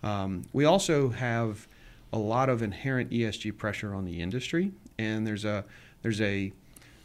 [0.03, 1.69] um, we also have
[2.11, 5.63] a lot of inherent esg pressure on the industry and there's a
[6.01, 6.51] there's a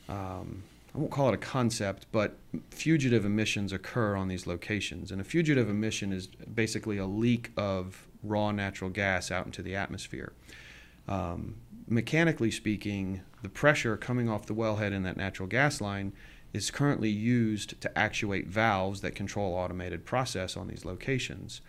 [0.08, 2.38] um, I won't call it a concept, but
[2.70, 5.12] fugitive emissions occur on these locations.
[5.12, 9.74] And a fugitive emission is basically a leak of raw natural gas out into the
[9.76, 10.32] atmosphere.
[11.06, 16.12] Um, mechanically speaking, the pressure coming off the wellhead in that natural gas line
[16.52, 21.60] is currently used to actuate valves that control automated process on these locations.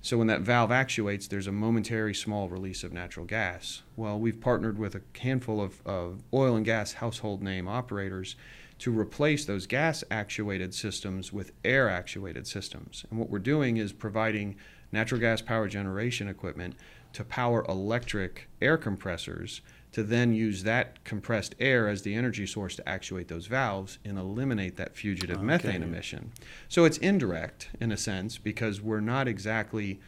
[0.00, 3.82] So when that valve actuates, there's a momentary small release of natural gas.
[3.96, 8.36] Well, we've partnered with a handful of, of oil and gas household name operators
[8.80, 13.06] to replace those gas actuated systems with air actuated systems.
[13.08, 14.56] And what we're doing is providing
[14.94, 16.74] natural gas power generation equipment
[17.12, 19.60] to power electric air compressors
[19.92, 24.18] to then use that compressed air as the energy source to actuate those valves and
[24.18, 25.44] eliminate that fugitive okay.
[25.44, 26.32] methane emission.
[26.68, 30.00] So it's indirect in a sense because we're not exactly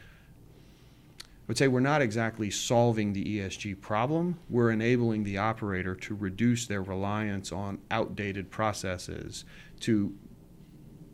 [1.20, 4.40] I would say we're not exactly solving the ESG problem.
[4.51, 9.44] We're enabling the operator to reduce their reliance on outdated processes
[9.81, 10.12] to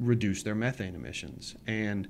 [0.00, 1.54] reduce their methane emissions.
[1.66, 2.08] And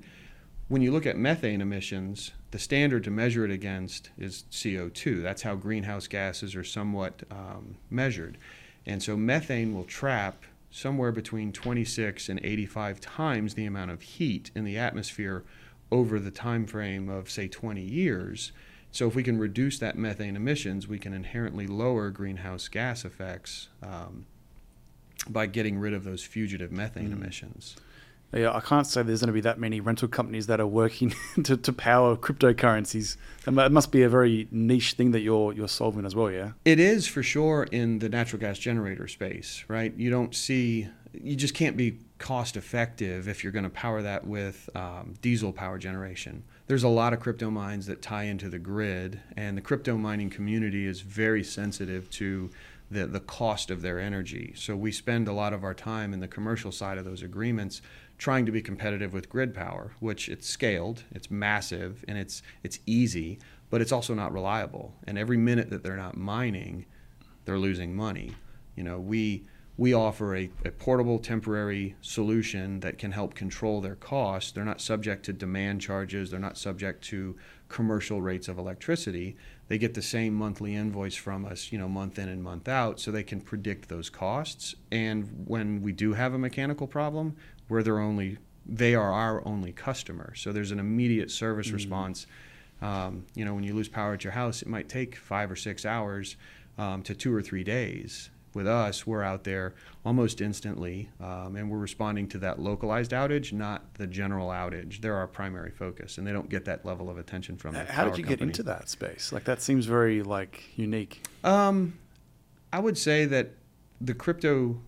[0.67, 5.21] when you look at methane emissions, the standard to measure it against is CO2.
[5.21, 8.37] That's how greenhouse gases are somewhat um, measured.
[8.85, 14.51] And so methane will trap somewhere between 26 and 85 times the amount of heat
[14.55, 15.43] in the atmosphere
[15.91, 18.51] over the time frame of say 20 years.
[18.91, 23.67] So if we can reduce that methane emissions, we can inherently lower greenhouse gas effects
[23.81, 24.25] um,
[25.29, 27.13] by getting rid of those fugitive methane mm.
[27.13, 27.75] emissions
[28.33, 31.13] yeah, I can't say there's going to be that many rental companies that are working
[31.43, 33.17] to, to power cryptocurrencies.
[33.45, 36.51] It must be a very niche thing that you're you're solving as well, yeah.
[36.65, 39.93] It is for sure in the natural gas generator space, right?
[39.95, 44.25] You don't see you just can't be cost effective if you're going to power that
[44.25, 46.43] with um, diesel power generation.
[46.67, 50.29] There's a lot of crypto mines that tie into the grid, and the crypto mining
[50.29, 52.49] community is very sensitive to
[52.89, 54.53] the, the cost of their energy.
[54.55, 57.81] So we spend a lot of our time in the commercial side of those agreements
[58.17, 62.79] trying to be competitive with grid power, which it's scaled, it's massive, and it's it's
[62.85, 64.93] easy, but it's also not reliable.
[65.05, 66.85] And every minute that they're not mining,
[67.45, 68.33] they're losing money.
[68.75, 69.45] You know, we
[69.75, 74.51] we offer a, a portable temporary solution that can help control their costs.
[74.51, 77.35] They're not subject to demand charges, they're not subject to
[77.69, 79.35] commercial rates of electricity.
[79.67, 82.99] They get the same monthly invoice from us, you know, month in and month out,
[82.99, 84.75] so they can predict those costs.
[84.91, 87.35] And when we do have a mechanical problem,
[87.69, 90.33] we're their only, they are our only customer.
[90.35, 91.75] So there's an immediate service mm-hmm.
[91.75, 92.27] response.
[92.81, 95.55] Um, you know, when you lose power at your house, it might take five or
[95.55, 96.35] six hours
[96.77, 99.73] um, to two or three days with us, we're out there
[100.05, 105.01] almost instantly, um, and we're responding to that localized outage, not the general outage.
[105.01, 107.73] They're our primary focus, and they don't get that level of attention from.
[107.73, 108.37] The How did you company.
[108.37, 109.31] get into that space?
[109.31, 111.25] Like that seems very like unique.
[111.43, 111.97] Um,
[112.71, 113.51] I would say that
[114.01, 114.79] the crypto,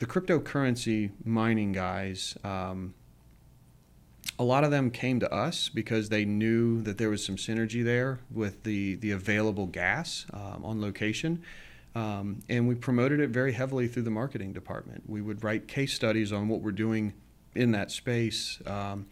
[0.00, 2.36] the cryptocurrency mining guys.
[2.42, 2.94] Um,
[4.38, 7.84] a lot of them came to us because they knew that there was some synergy
[7.84, 11.42] there with the, the available gas um, on location
[11.94, 15.02] um, and we promoted it very heavily through the marketing department.
[15.08, 17.14] We would write case studies on what we're doing
[17.54, 18.60] in that space.
[18.66, 19.06] Um,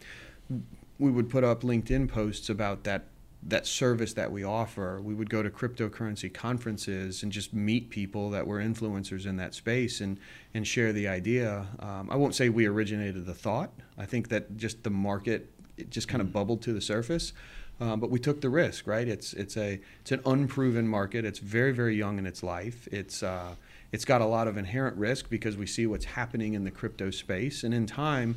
[0.97, 3.05] we would put up LinkedIn posts about that
[3.43, 4.99] that service that we offer.
[5.01, 9.53] We would go to cryptocurrency conferences and just meet people that were influencers in that
[9.53, 10.17] space and
[10.53, 11.67] and share the idea.
[11.79, 13.71] Um, I won't say we originated the thought.
[13.97, 16.33] I think that just the market it just kind of mm.
[16.33, 17.33] bubbled to the surface.
[17.81, 19.07] Um, but we took the risk, right?
[19.07, 21.23] It's it's a it's an unproven market.
[21.23, 22.87] It's very very young in its life.
[22.91, 23.55] It's uh,
[23.93, 27.09] it's got a lot of inherent risk because we see what's happening in the crypto
[27.09, 28.35] space, and in time,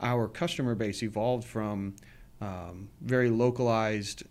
[0.00, 1.94] our customer base evolved from
[2.40, 4.22] um, very localized,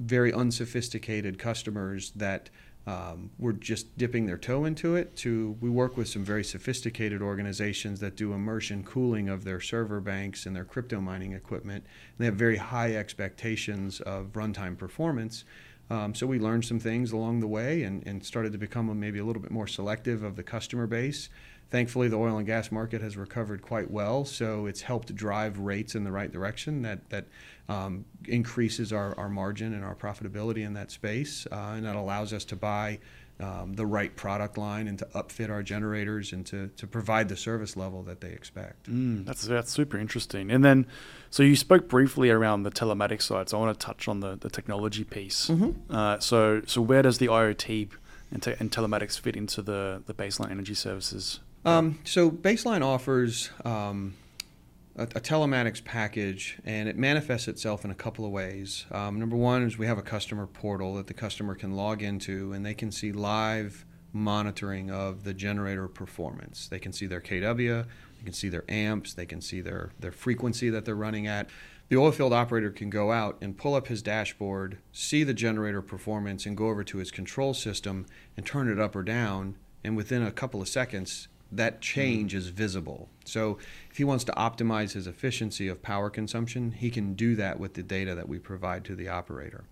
[0.00, 2.50] very unsophisticated customers that
[2.86, 7.20] um, we're just dipping their toe into it to we work with some very sophisticated
[7.20, 11.84] organizations that do immersion cooling of their server banks and their crypto mining equipment.
[11.84, 15.44] And they have very high expectations of runtime performance.
[15.90, 18.94] Um, so we learned some things along the way and, and started to become a,
[18.94, 21.28] maybe a little bit more selective of the customer base.
[21.70, 25.94] Thankfully the oil and gas market has recovered quite well so it's helped drive rates
[25.94, 27.26] in the right direction that that
[27.70, 32.32] um, increases our, our margin and our profitability in that space uh, and that allows
[32.32, 32.98] us to buy
[33.38, 37.36] um, the right product line and to upfit our generators and to, to provide the
[37.36, 38.90] service level that they expect.
[38.90, 40.50] Mm, that's that's super interesting.
[40.50, 40.86] And then,
[41.30, 43.48] so you spoke briefly around the telematics side.
[43.48, 45.48] So I want to touch on the, the technology piece.
[45.48, 45.94] Mm-hmm.
[45.94, 47.88] Uh, so so where does the IoT
[48.30, 53.50] and, te- and telematics fit into the the baseline energy services um, so Baseline offers
[53.64, 54.14] um,
[55.00, 58.84] a, a, telematics package, and it manifests itself in a couple of ways.
[58.92, 62.52] Um, number one is we have a customer portal that the customer can log into,
[62.52, 66.68] and they can see live monitoring of the generator performance.
[66.68, 67.86] They can see their kW,
[68.18, 71.48] they can see their amps, they can see their, their frequency that they're running at.
[71.88, 76.44] The oilfield operator can go out and pull up his dashboard, see the generator performance,
[76.44, 79.56] and go over to his control system and turn it up or down.
[79.82, 83.08] And within a couple of seconds, that change is visible.
[83.24, 83.58] So
[83.90, 87.74] if he wants to optimize his efficiency of power consumption, he can do that with
[87.74, 89.64] the data that we provide to the operator.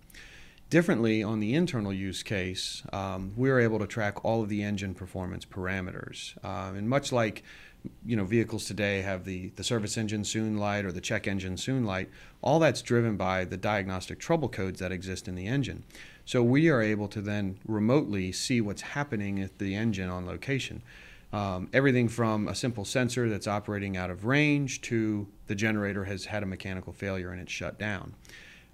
[0.69, 4.93] Differently, on the internal use case, um, we're able to track all of the engine
[4.93, 6.43] performance parameters.
[6.45, 7.43] Um, and much like
[8.05, 11.57] you know vehicles today have the, the service engine soon light or the check engine
[11.57, 12.09] soon light,
[12.41, 15.83] all that's driven by the diagnostic trouble codes that exist in the engine.
[16.23, 20.83] So we are able to then remotely see what's happening at the engine on location.
[21.31, 26.25] Um, everything from a simple sensor that's operating out of range to the generator has
[26.25, 28.15] had a mechanical failure and it's shut down.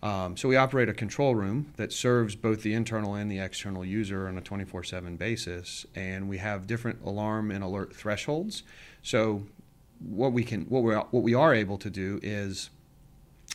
[0.01, 3.83] Um, so we operate a control room that serves both the internal and the external
[3.83, 8.63] user on a 24/7 basis, and we have different alarm and alert thresholds.
[9.01, 9.47] So
[9.99, 12.69] what we can what we what we are able to do is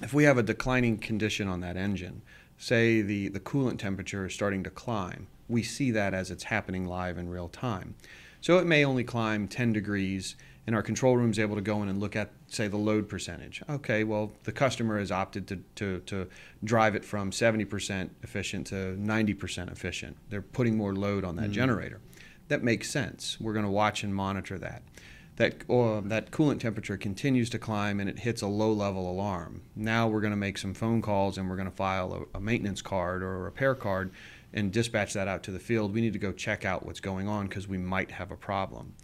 [0.03, 2.23] if we have a declining condition on that engine,
[2.59, 6.85] say the the coolant temperature is starting to climb, we see that as it's happening
[6.85, 7.95] live in real time.
[8.41, 10.37] So it may only climb 10 degrees,
[10.67, 13.09] and our control room is able to go in and look at, say, the load
[13.09, 13.63] percentage.
[13.69, 16.29] Okay, well, the customer has opted to, to, to
[16.65, 20.17] drive it from 70% efficient to 90% efficient.
[20.31, 21.53] They're putting more load on that mm-hmm.
[21.53, 22.01] generator.
[22.49, 23.39] That makes sense.
[23.41, 24.83] We're going to watch and monitor that.
[25.37, 29.63] That, uh, that coolant temperature continues to climb and it hits a low level alarm.
[29.75, 32.41] Now we're going to make some phone calls and we're going to file a, a
[32.41, 34.11] maintenance card or a repair card
[34.53, 35.95] and dispatch that out to the field.
[35.95, 38.95] We need to go check out what's going on because we might have a problem.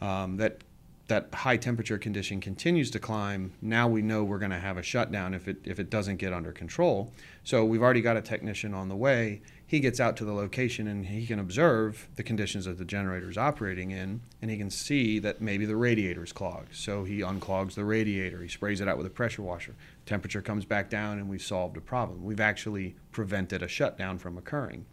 [0.00, 0.62] Um, that
[1.10, 4.82] that high temperature condition continues to climb, now we know we're going to have a
[4.82, 7.12] shutdown if it if it doesn't get under control.
[7.42, 9.42] So we've already got a technician on the way.
[9.66, 13.30] He gets out to the location and he can observe the conditions that the generator
[13.30, 16.74] is operating in, and he can see that maybe the radiator is clogged.
[16.74, 18.42] So he unclogs the radiator.
[18.42, 19.74] He sprays it out with a pressure washer.
[20.10, 22.24] Temperature comes back down, and we've solved a problem.
[22.24, 24.84] We've actually prevented a shutdown from occurring.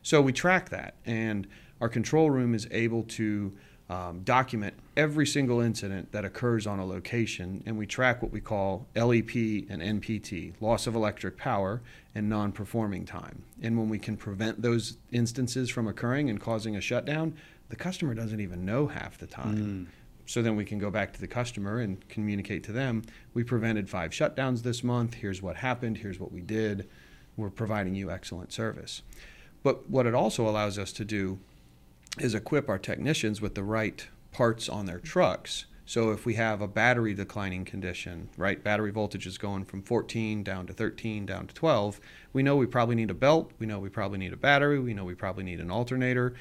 [0.00, 1.46] So we track that, and
[1.82, 3.52] our control room is able to
[3.90, 8.40] um, document every single incident that occurs on a location, and we track what we
[8.40, 9.34] call LEP
[9.68, 11.82] and NPT, loss of electric power
[12.14, 13.42] and non performing time.
[13.60, 17.36] And when we can prevent those instances from occurring and causing a shutdown,
[17.68, 19.56] the customer doesn't even know half the time.
[19.58, 20.03] Mm.
[20.26, 23.02] So then we can go back to the customer and communicate to them
[23.34, 26.88] we prevented five shutdowns this month, here's what happened, here's what we did,
[27.36, 29.02] we're providing you excellent service.
[29.62, 31.40] But what it also allows us to do
[32.18, 35.64] is equip our technicians with the right parts on their trucks.
[35.86, 40.42] So if we have a battery declining condition, right, battery voltage is going from 14
[40.42, 42.00] down to 13 down to 12,
[42.32, 44.94] we know we probably need a belt, we know we probably need a battery, we
[44.94, 46.34] know we probably need an alternator.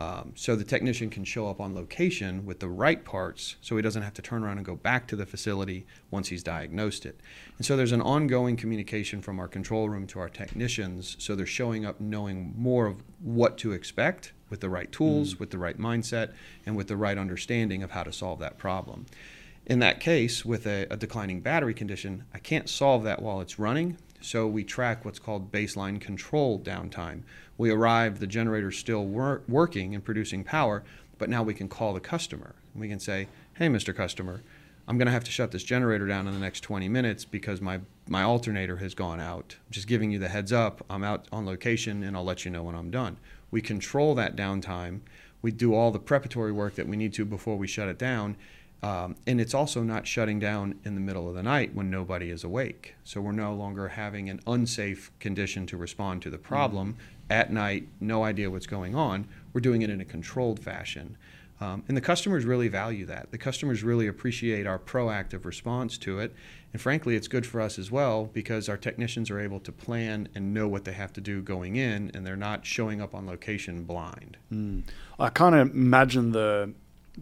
[0.00, 3.82] Um, so the technician can show up on location with the right parts so he
[3.82, 7.20] doesn't have to turn around and go back to the facility once he's diagnosed it.
[7.58, 11.44] And so there's an ongoing communication from our control room to our technicians so they're
[11.44, 15.40] showing up knowing more of what to expect with the right tools, mm.
[15.40, 16.32] with the right mindset,
[16.64, 19.04] and with the right understanding of how to solve that problem.
[19.66, 23.58] In that case, with a, a, declining battery condition, I can't solve that while it's
[23.58, 23.98] running.
[24.22, 27.22] So we track what's called baseline control downtime.
[27.60, 30.82] We arrive, the generator's still wor- working and producing power,
[31.18, 32.54] but now we can call the customer.
[32.72, 33.94] and We can say, hey, Mr.
[33.94, 34.40] Customer,
[34.88, 37.60] I'm going to have to shut this generator down in the next 20 minutes because
[37.60, 39.56] my, my alternator has gone out.
[39.70, 40.82] just giving you the heads up.
[40.88, 43.18] I'm out on location and I'll let you know when I'm done.
[43.50, 45.00] We control that downtime.
[45.42, 48.38] We do all the preparatory work that we need to before we shut it down.
[48.82, 52.30] Um, and it's also not shutting down in the middle of the night when nobody
[52.30, 52.94] is awake.
[53.04, 57.19] So we're no longer having an unsafe condition to respond to the problem mm-hmm.
[57.30, 59.28] At night, no idea what's going on.
[59.52, 61.16] We're doing it in a controlled fashion.
[61.60, 63.30] Um, and the customers really value that.
[63.30, 66.34] The customers really appreciate our proactive response to it.
[66.72, 70.28] And frankly, it's good for us as well because our technicians are able to plan
[70.34, 73.26] and know what they have to do going in, and they're not showing up on
[73.26, 74.38] location blind.
[74.52, 74.84] Mm.
[75.18, 76.72] I kind of imagine the,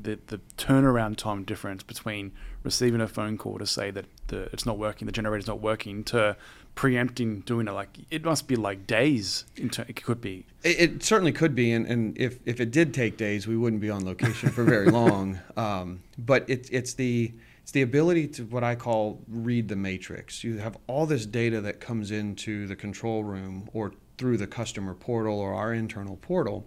[0.01, 2.31] the the turnaround time difference between
[2.63, 6.05] receiving a phone call to say that the, it's not working, the generator's not working,
[6.05, 6.37] to
[6.79, 10.47] preempting doing it like it must be like days it could be.
[10.63, 13.83] It, it, certainly could be and, and if, if it did take days we wouldn't
[13.83, 15.41] be on location for very long.
[15.57, 20.45] Um, but it, it's the it's the ability to what i call read the matrix.
[20.45, 24.95] You have all this data that comes into the control room or through the customer
[24.95, 26.65] portal or our internal portal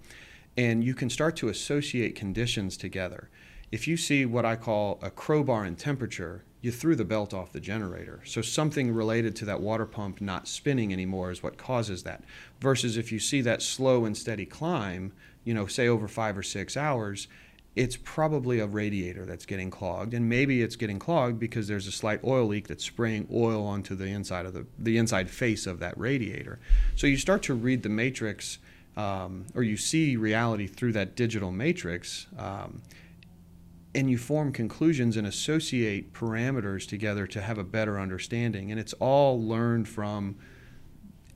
[0.57, 3.30] and you can start to associate conditions together
[3.72, 7.52] if you see what i call a crowbar in temperature you threw the belt off
[7.52, 8.22] the generator.
[8.24, 12.24] So something related to that water pump not spinning anymore is what causes that.
[12.60, 15.12] Versus if you see that slow and steady climb,
[15.44, 17.28] you know, say over five or six hours,
[17.76, 21.92] it's probably a radiator that's getting clogged, and maybe it's getting clogged because there's a
[21.92, 25.80] slight oil leak that's spraying oil onto the inside of the the inside face of
[25.80, 26.60] that radiator.
[26.98, 28.60] So you start to read the matrix,
[28.98, 32.28] um, or you see reality through that digital matrix.
[32.38, 32.82] Um,
[33.94, 38.72] and you form conclusions and associate parameters together to have a better understanding.
[38.72, 40.38] And it's all learned from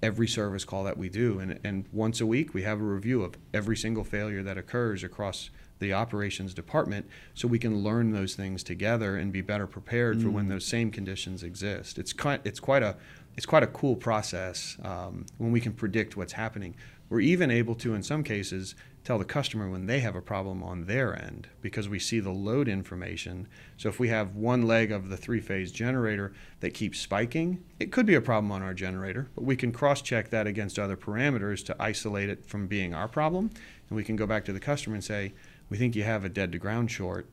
[0.02, 1.40] every service call that we do.
[1.40, 5.04] And, and once a week, we have a review of every single failure that occurs
[5.04, 5.50] across
[5.80, 10.24] the operations department so we can learn those things together and be better prepared mm.
[10.24, 10.50] for when mm.
[10.50, 11.98] those same conditions exist.
[11.98, 12.96] It's quite, it's quite, a,
[13.36, 16.76] it's quite a cool process um, when we can predict what's happening.
[17.10, 18.76] We're even able to, in some cases,
[19.06, 22.32] tell the customer when they have a problem on their end because we see the
[22.32, 23.48] load information.
[23.78, 27.92] So if we have one leg of the three phase generator that keeps spiking, it
[27.92, 30.98] could be a problem on our generator, but we can cross check that against other
[30.98, 33.52] parameters to isolate it from being our problem.
[33.90, 35.34] And we can go back to the customer and say,
[35.70, 37.30] we think you have a dead to ground short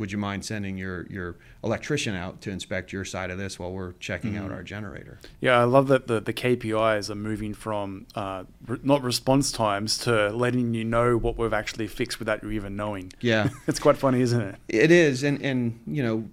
[0.00, 3.70] would you mind sending your, your electrician out to inspect your side of this while
[3.70, 4.42] we're checking mm.
[4.42, 5.20] out our generator?
[5.40, 9.98] Yeah, I love that the, the KPIs are moving from uh, re- not response times
[9.98, 13.12] to letting you know what we've actually fixed without you even knowing.
[13.20, 13.50] Yeah.
[13.68, 14.56] it's quite funny, isn't it?
[14.68, 15.22] It is.
[15.22, 16.28] And, and, you know,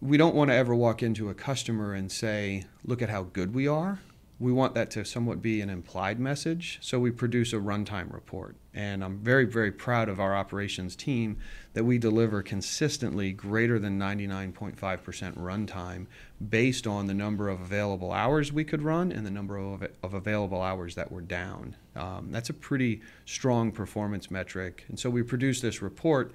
[0.00, 3.52] we don't want to ever walk into a customer and say, look at how good
[3.52, 3.98] we are
[4.42, 6.78] we want that to somewhat be an implied message.
[6.80, 8.56] So we produce a runtime report.
[8.74, 11.38] And I'm very, very proud of our operations team
[11.74, 14.74] that we deliver consistently greater than 99.5%
[15.38, 16.06] runtime
[16.50, 20.14] based on the number of available hours we could run and the number of, of
[20.14, 21.76] available hours that were down.
[21.94, 24.84] Um, that's a pretty strong performance metric.
[24.88, 26.32] And so we produce this report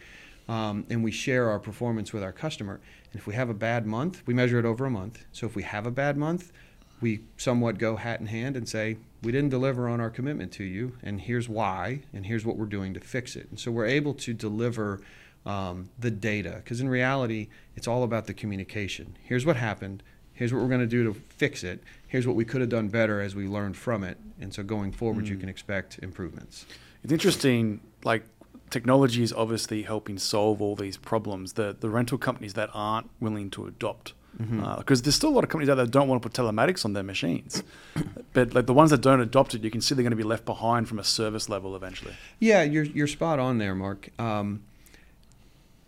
[0.47, 2.79] um, and we share our performance with our customer.
[3.11, 5.25] And if we have a bad month, we measure it over a month.
[5.33, 6.53] So if we have a bad month,
[7.01, 10.63] we somewhat go hat in hand and say, we didn't deliver on our commitment to
[10.63, 13.47] you, and here's why, and here's what we're doing to fix it.
[13.49, 15.01] And so we're able to deliver
[15.45, 19.17] um, the data, because in reality, it's all about the communication.
[19.23, 20.03] Here's what happened.
[20.33, 21.83] Here's what we're going to do to fix it.
[22.07, 24.17] Here's what we could have done better as we learned from it.
[24.39, 25.29] And so going forward, mm.
[25.29, 26.65] you can expect improvements.
[27.03, 28.23] It's interesting, like
[28.69, 31.53] technology is obviously helping solve all these problems.
[31.53, 34.63] The the rental companies that aren't willing to adopt because mm-hmm.
[34.63, 36.85] uh, there's still a lot of companies out there that don't want to put telematics
[36.85, 37.63] on their machines.
[38.33, 40.23] but like the ones that don't adopt it, you can see they're going to be
[40.23, 42.13] left behind from a service level eventually.
[42.39, 44.09] Yeah, you're you're spot on there, Mark.
[44.19, 44.63] Um,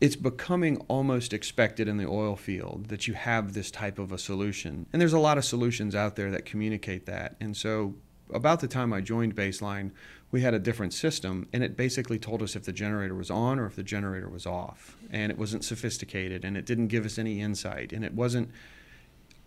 [0.02, 4.18] it's becoming almost expected in the oil field that you have this type of a
[4.18, 7.36] solution, and there's a lot of solutions out there that communicate that.
[7.39, 7.93] And so,
[8.34, 9.91] about the time I joined Baseline,
[10.32, 13.58] we had a different system, and it basically told us if the generator was on
[13.58, 14.96] or if the generator was off.
[15.12, 18.52] And it wasn't sophisticated, and it didn't give us any insight, and it wasn't.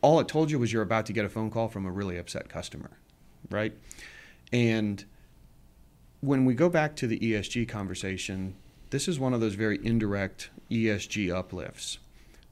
[0.00, 2.18] All it told you was you're about to get a phone call from a really
[2.18, 2.90] upset customer,
[3.48, 3.72] right?
[4.52, 5.04] And
[6.20, 8.54] when we go back to the ESG conversation,
[8.90, 11.98] this is one of those very indirect ESG uplifts.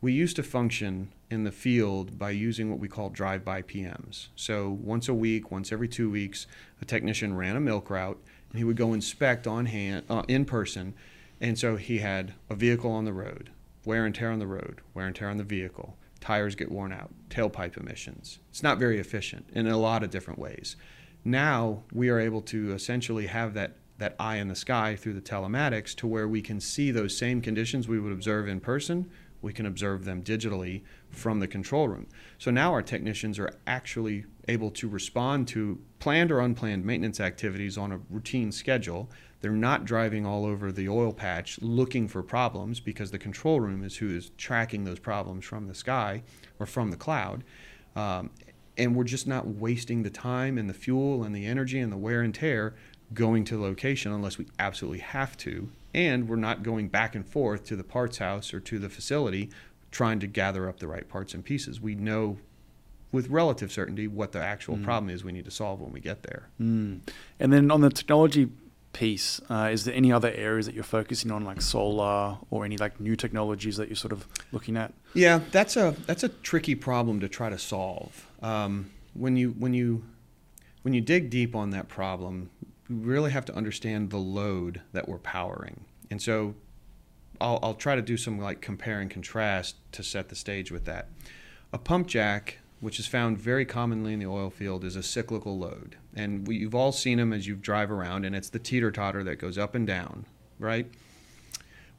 [0.00, 4.28] We used to function in the field by using what we call drive-by PMs.
[4.34, 6.46] So once a week, once every two weeks,
[6.82, 8.20] a technician ran a milk route,
[8.50, 10.94] and he would go inspect on hand, uh, in person.
[11.40, 13.50] And so he had a vehicle on the road,
[13.84, 16.92] wear and tear on the road, wear and tear on the vehicle, tires get worn
[16.92, 18.40] out, tailpipe emissions.
[18.50, 20.76] It's not very efficient in a lot of different ways.
[21.24, 25.20] Now we are able to essentially have that that eye in the sky through the
[25.20, 29.10] telematics to where we can see those same conditions we would observe in person
[29.42, 32.06] we can observe them digitally from the control room.
[32.38, 37.78] So now our technicians are actually able to respond to planned or unplanned maintenance activities
[37.78, 39.10] on a routine schedule.
[39.40, 43.82] They're not driving all over the oil patch looking for problems because the control room
[43.82, 46.22] is who is tracking those problems from the sky
[46.58, 47.44] or from the cloud.
[47.96, 48.30] Um,
[48.76, 51.96] and we're just not wasting the time and the fuel and the energy and the
[51.96, 52.74] wear and tear
[53.12, 57.26] going to the location unless we absolutely have to and we're not going back and
[57.26, 59.50] forth to the parts house or to the facility
[59.90, 61.80] trying to gather up the right parts and pieces.
[61.80, 62.38] We know
[63.12, 64.84] with relative certainty what the actual mm.
[64.84, 66.48] problem is we need to solve when we get there.
[66.60, 67.00] Mm.
[67.40, 68.50] And then on the technology
[68.92, 72.76] piece, uh, is there any other areas that you're focusing on, like solar or any
[72.76, 74.92] like new technologies that you're sort of looking at?
[75.14, 78.26] Yeah, that's a that's a tricky problem to try to solve.
[78.42, 80.04] Um, when you when you
[80.82, 82.50] when you dig deep on that problem,
[82.90, 85.84] we really have to understand the load that we're powering.
[86.10, 86.54] And so
[87.40, 90.84] I'll, I'll try to do some like compare and contrast to set the stage with
[90.86, 91.08] that.
[91.72, 95.56] A pump jack, which is found very commonly in the oil field, is a cyclical
[95.56, 95.96] load.
[96.14, 99.22] And we, you've all seen them as you drive around, and it's the teeter totter
[99.22, 100.26] that goes up and down,
[100.58, 100.90] right?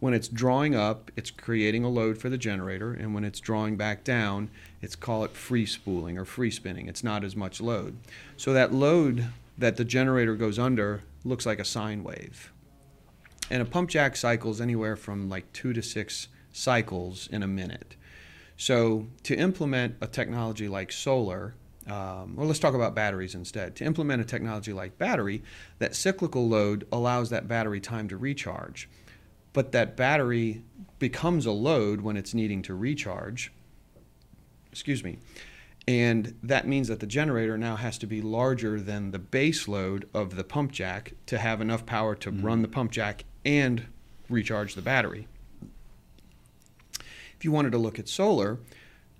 [0.01, 3.77] When it's drawing up, it's creating a load for the generator, and when it's drawing
[3.77, 4.49] back down,
[4.81, 6.87] it's call it free spooling or free spinning.
[6.87, 7.97] It's not as much load.
[8.35, 9.27] So that load
[9.57, 12.51] that the generator goes under looks like a sine wave.
[13.49, 17.95] And a pump jack cycles anywhere from like two to six cycles in a minute.
[18.57, 21.55] So to implement a technology like solar,
[21.87, 23.75] um, well, let's talk about batteries instead.
[23.77, 25.43] To implement a technology like battery,
[25.79, 28.87] that cyclical load allows that battery time to recharge.
[29.53, 30.63] But that battery
[30.99, 33.51] becomes a load when it's needing to recharge.
[34.71, 35.17] Excuse me.
[35.87, 40.07] And that means that the generator now has to be larger than the base load
[40.13, 42.45] of the pump jack to have enough power to mm-hmm.
[42.45, 43.85] run the pump jack and
[44.29, 45.27] recharge the battery.
[47.35, 48.59] If you wanted to look at solar,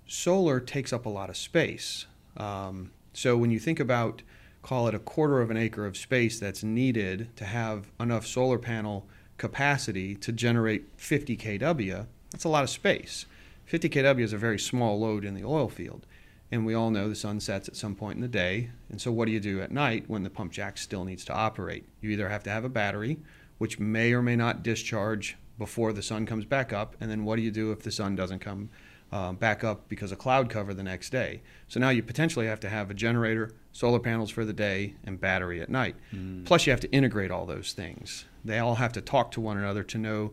[0.06, 2.06] solar takes up a lot of space.
[2.36, 4.22] Um, so when you think about,
[4.62, 8.58] call it a quarter of an acre of space that's needed to have enough solar
[8.58, 9.08] panel
[9.38, 13.26] capacity to generate 50 kW, that's a lot of space.
[13.64, 16.06] 50 kW is a very small load in the oil field.
[16.52, 18.68] And we all know the sun sets at some point in the day.
[18.90, 21.32] And so, what do you do at night when the pump jack still needs to
[21.32, 21.86] operate?
[22.02, 23.18] You either have to have a battery,
[23.56, 26.94] which may or may not discharge before the sun comes back up.
[27.00, 28.68] And then, what do you do if the sun doesn't come
[29.10, 31.40] uh, back up because of cloud cover the next day?
[31.68, 35.18] So, now you potentially have to have a generator, solar panels for the day, and
[35.18, 35.96] battery at night.
[36.14, 36.44] Mm.
[36.44, 38.26] Plus, you have to integrate all those things.
[38.44, 40.32] They all have to talk to one another to know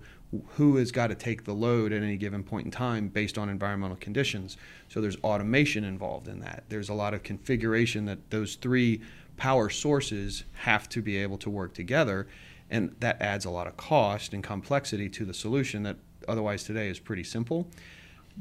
[0.55, 3.49] who has got to take the load at any given point in time based on
[3.49, 4.57] environmental conditions.
[4.87, 6.65] So there's automation involved in that.
[6.69, 9.01] There's a lot of configuration that those three
[9.37, 12.27] power sources have to be able to work together.
[12.69, 16.89] And that adds a lot of cost and complexity to the solution that otherwise today
[16.89, 17.67] is pretty simple.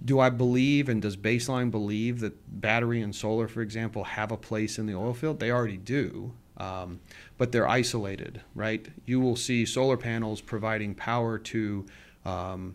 [0.04, 4.36] Do I believe and does Baseline believe that battery and solar, for example, have a
[4.36, 5.40] place in the oil field?
[5.40, 6.34] They already do.
[6.58, 7.00] Um,
[7.36, 8.86] but they're isolated, right?
[9.06, 11.86] You will see solar panels providing power to
[12.24, 12.74] um,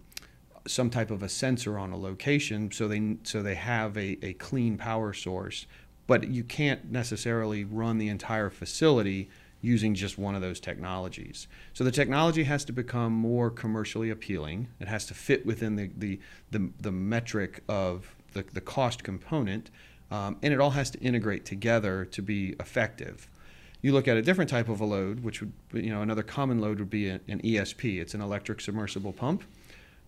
[0.65, 4.31] some type of a sensor on a location so they so they have a, a
[4.36, 5.67] clean power source
[6.07, 9.29] but you can't necessarily run the entire facility
[9.61, 11.47] using just one of those technologies.
[11.71, 14.67] So the technology has to become more commercially appealing.
[14.81, 16.19] It has to fit within the, the,
[16.51, 19.71] the, the metric of the, the cost component,
[20.11, 23.29] um, and it all has to integrate together to be effective.
[23.84, 26.59] You look at a different type of a load, which would, you know, another common
[26.59, 28.01] load would be an ESP.
[28.01, 29.43] It's an electric submersible pump.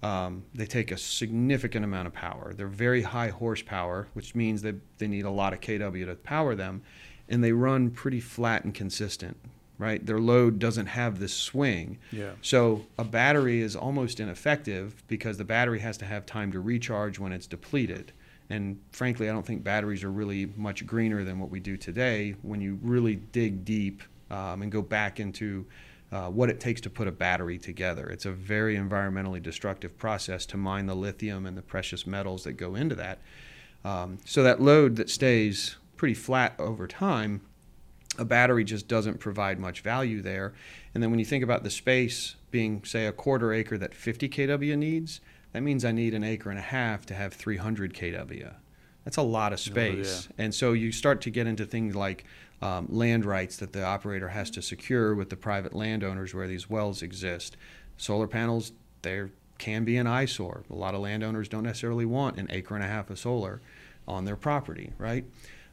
[0.01, 2.53] Um, they take a significant amount of power.
[2.55, 6.55] They're very high horsepower, which means that they need a lot of kW to power
[6.55, 6.81] them
[7.27, 9.37] and they run pretty flat and consistent
[9.77, 15.37] right their load doesn't have this swing yeah so a battery is almost ineffective because
[15.37, 18.11] the battery has to have time to recharge when it's depleted
[18.49, 22.35] and frankly i don't think batteries are really much greener than what we do today
[22.41, 25.65] when you really dig deep um, and go back into
[26.11, 28.07] uh, what it takes to put a battery together.
[28.07, 32.53] It's a very environmentally destructive process to mine the lithium and the precious metals that
[32.53, 33.19] go into that.
[33.83, 37.41] Um, so that load that stays pretty flat over time,
[38.17, 40.53] a battery just doesn't provide much value there.
[40.93, 44.29] And then when you think about the space being, say, a quarter acre that 50
[44.29, 45.19] kW needs,
[45.55, 48.53] that means I need an acre and a half to have 300 kW.
[49.05, 50.27] That's a lot of space.
[50.27, 50.43] Oh, yeah.
[50.43, 52.25] And so you start to get into things like
[52.61, 56.69] um, land rights that the operator has to secure with the private landowners where these
[56.69, 57.55] wells exist.
[57.95, 60.65] Solar panels, they can be an eyesore.
[60.69, 63.61] A lot of landowners don't necessarily want an acre and a half of solar
[64.09, 65.23] on their property, right?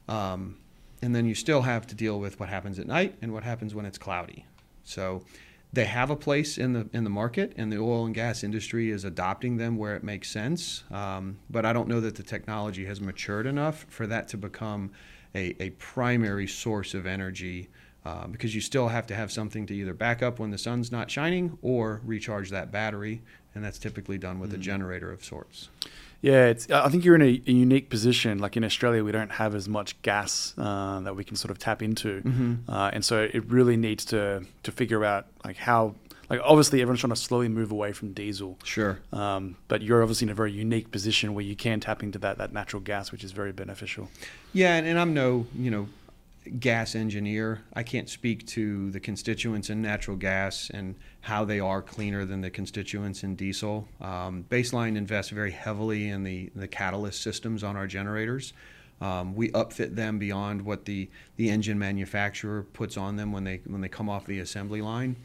[0.08, 0.58] Um,
[1.02, 3.74] and then you still have to deal with what happens at night and what happens
[3.74, 4.46] when it's cloudy.
[4.84, 5.24] So
[5.72, 8.90] they have a place in the in the market, and the oil and gas industry
[8.90, 10.84] is adopting them where it makes sense.
[10.90, 14.90] Um, but I don't know that the technology has matured enough for that to become
[15.34, 17.68] a, a primary source of energy.
[18.04, 20.90] Uh, because you still have to have something to either back up when the sun's
[20.90, 23.22] not shining or recharge that battery,
[23.54, 24.56] and that's typically done with mm.
[24.56, 25.68] a generator of sorts.
[26.22, 26.70] Yeah, it's.
[26.70, 28.38] I think you're in a, a, unique position.
[28.38, 31.58] Like in Australia, we don't have as much gas uh, that we can sort of
[31.58, 32.70] tap into, mm-hmm.
[32.70, 35.96] uh, and so it really needs to to figure out like how.
[36.30, 38.56] Like obviously, everyone's trying to slowly move away from diesel.
[38.64, 39.00] Sure.
[39.12, 42.38] Um, but you're obviously in a very unique position where you can tap into that
[42.38, 44.08] that natural gas, which is very beneficial.
[44.54, 45.88] Yeah, and, and I'm no you know
[46.58, 47.62] gas engineer.
[47.74, 52.40] I can't speak to the constituents in natural gas and how they are cleaner than
[52.40, 53.88] the constituents in diesel.
[54.00, 58.52] Um, Baseline invests very heavily in the, the catalyst systems on our generators.
[59.00, 63.60] Um, we upfit them beyond what the, the engine manufacturer puts on them when they
[63.66, 65.16] when they come off the assembly line,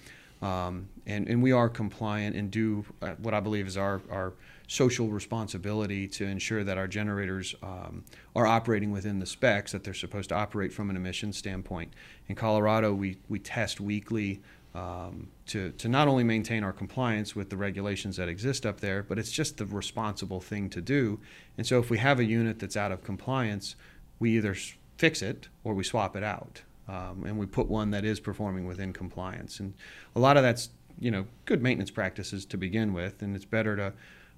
[0.41, 4.33] um, and and we are compliant and do uh, what I believe is our our
[4.67, 8.03] social responsibility to ensure that our generators um,
[8.35, 11.93] are operating within the specs that they're supposed to operate from an emissions standpoint.
[12.27, 14.41] In Colorado, we, we test weekly
[14.75, 19.01] um, to, to not only maintain our compliance with the regulations that exist up there,
[19.01, 21.19] but it's just the responsible thing to do.
[21.57, 23.75] And so if we have a unit that's out of compliance,
[24.19, 24.55] we either
[24.97, 26.61] fix it or we swap it out.
[26.89, 29.59] Um, and we put one that is performing within compliance.
[29.59, 29.73] And
[30.15, 33.75] a lot of that's you know good maintenance practices to begin with, and it's better
[33.75, 33.93] to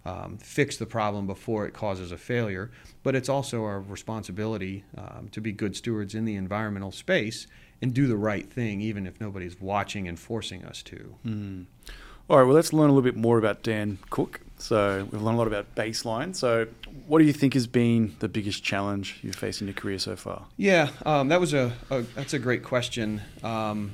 [0.06, 2.72] um, fix the problem before it causes a failure.
[3.04, 7.48] But it's also our responsibility um, to be good stewards in the environmental space
[7.82, 11.16] and do the right thing, even if nobody's watching and forcing us to.
[11.26, 11.66] Mm.
[12.30, 14.42] All right, well, let's learn a little bit more about Dan Cook.
[14.58, 16.36] So, we've learned a lot about baseline.
[16.36, 16.68] So,
[17.08, 20.16] what do you think has been the biggest challenge you've faced in your career so
[20.16, 20.46] far?
[20.58, 23.22] Yeah, um, that was a, a, that's a great question.
[23.42, 23.94] Um,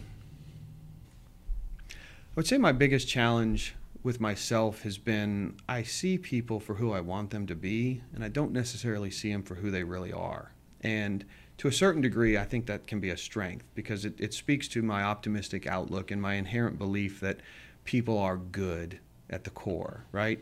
[1.90, 1.96] I
[2.36, 3.76] would say my biggest challenge
[4.06, 8.24] with myself has been I see people for who I want them to be, and
[8.24, 10.52] I don't necessarily see them for who they really are.
[10.82, 11.26] And
[11.58, 14.68] to a certain degree, I think that can be a strength because it, it speaks
[14.70, 17.40] to my optimistic outlook and my inherent belief that
[17.84, 19.00] people are good
[19.32, 20.40] at the core, right?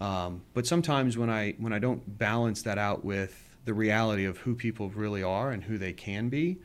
[0.00, 4.38] Um, but sometimes when I when I don't balance that out with the reality of
[4.38, 6.58] who people really are and who they can be,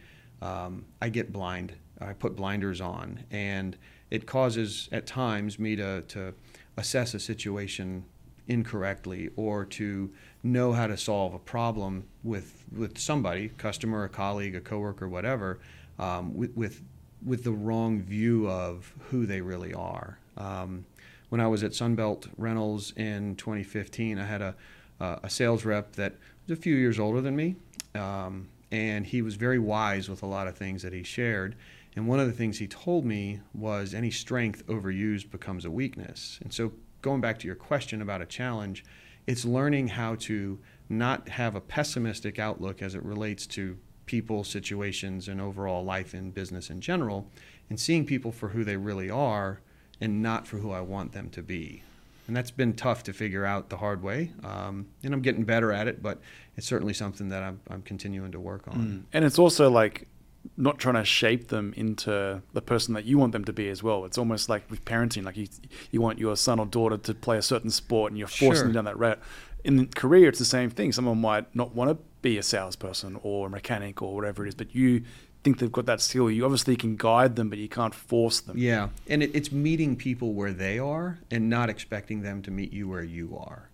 [0.43, 1.73] um, I get blind.
[1.99, 3.75] I put blinders on, and
[4.10, 6.34] it causes at times me to, to
[6.78, 8.05] assess a situation
[8.47, 10.10] incorrectly or to
[10.43, 15.60] know how to solve a problem with with somebody, customer, a colleague, a coworker, whatever,
[15.99, 16.82] um, with, with
[17.26, 20.20] with the wrong view of who they really are.
[20.38, 20.86] Um,
[21.30, 24.55] when I was at Sunbelt Rentals in 2015, I had a
[24.99, 26.16] a sales rep that
[26.47, 27.55] was a few years older than me,
[27.95, 31.55] um, and he was very wise with a lot of things that he shared.
[31.97, 36.37] And one of the things he told me was any strength overused becomes a weakness.
[36.43, 36.71] And so,
[37.01, 38.85] going back to your question about a challenge,
[39.25, 45.27] it's learning how to not have a pessimistic outlook as it relates to people, situations,
[45.27, 47.31] and overall life and business in general,
[47.67, 49.59] and seeing people for who they really are
[49.99, 51.81] and not for who I want them to be.
[52.27, 54.33] and that's been tough to figure out the hard way.
[54.43, 56.21] Um, and I'm getting better at it, but
[56.57, 58.75] it's certainly something that I'm, I'm continuing to work on.
[58.75, 59.03] Mm.
[59.13, 60.07] And it's also like
[60.55, 63.83] not trying to shape them into the person that you want them to be as
[63.83, 64.05] well.
[64.05, 65.47] It's almost like with parenting, like you
[65.91, 68.63] you want your son or daughter to play a certain sport, and you're forcing Sure.
[68.65, 69.19] them down that route.
[69.63, 70.91] In career, it's the same thing.
[70.91, 74.55] Someone might not want to be a salesperson or a mechanic or whatever it is,
[74.55, 75.03] but you
[75.43, 76.29] think they've got that skill.
[76.31, 78.57] You obviously can guide them, but you can't force them.
[78.57, 82.71] Yeah, and it, it's meeting people where they are and not expecting them to meet
[82.71, 83.69] you where you are.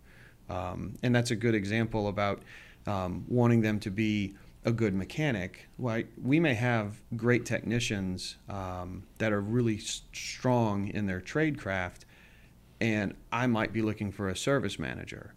[0.49, 2.41] Um, and that's a good example about
[2.85, 4.35] um, wanting them to be
[4.65, 5.67] a good mechanic.
[5.77, 12.05] Like we may have great technicians um, that are really strong in their trade craft,
[12.79, 15.33] and I might be looking for a service manager.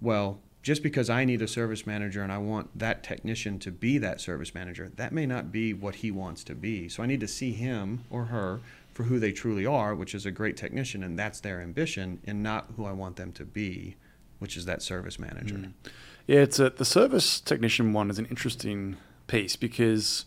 [0.00, 3.98] Well, just because I need a service manager and I want that technician to be
[3.98, 6.88] that service manager, that may not be what he wants to be.
[6.88, 8.60] So I need to see him or her
[8.92, 12.42] for who they truly are, which is a great technician, and that's their ambition, and
[12.42, 13.96] not who I want them to be,
[14.38, 15.56] which is that service manager.
[15.56, 15.72] Mm.
[16.26, 18.96] Yeah, it's a, the service technician one is an interesting
[19.26, 20.24] piece because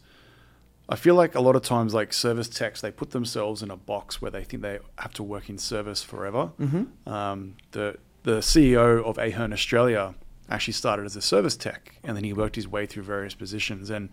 [0.87, 3.77] I feel like a lot of times, like service techs, they put themselves in a
[3.77, 6.51] box where they think they have to work in service forever.
[6.59, 7.09] Mm-hmm.
[7.11, 10.15] Um, the the CEO of Ahern Australia
[10.49, 13.89] actually started as a service tech, and then he worked his way through various positions.
[13.89, 14.09] And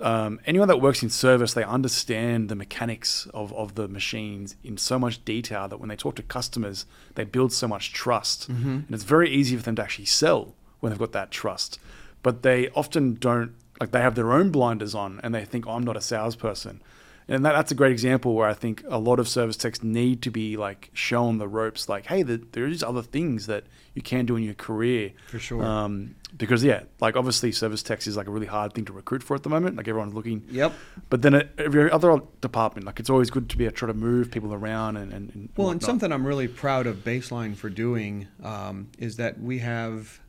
[0.00, 4.76] um, anyone that works in service, they understand the mechanics of, of the machines in
[4.76, 8.50] so much detail that when they talk to customers, they build so much trust.
[8.50, 8.68] Mm-hmm.
[8.68, 11.78] And it's very easy for them to actually sell when they've got that trust.
[12.22, 15.70] But they often don't, like, they have their own blinders on and they think, oh,
[15.70, 16.82] I'm not a salesperson.
[17.28, 20.22] And that, that's a great example where I think a lot of service techs need
[20.22, 23.64] to be like shown the ropes, like, hey, the, there is other things that
[23.94, 25.12] you can do in your career.
[25.28, 25.62] For sure.
[25.64, 29.22] Um, because yeah, like obviously service techs is like a really hard thing to recruit
[29.22, 29.76] for at the moment.
[29.76, 30.44] Like everyone's looking.
[30.50, 30.72] Yep.
[31.10, 33.86] But then at every other department, like it's always good to be able to try
[33.86, 37.56] to move people around and, and, and Well, and something I'm really proud of Baseline
[37.56, 40.20] for doing um, is that we have,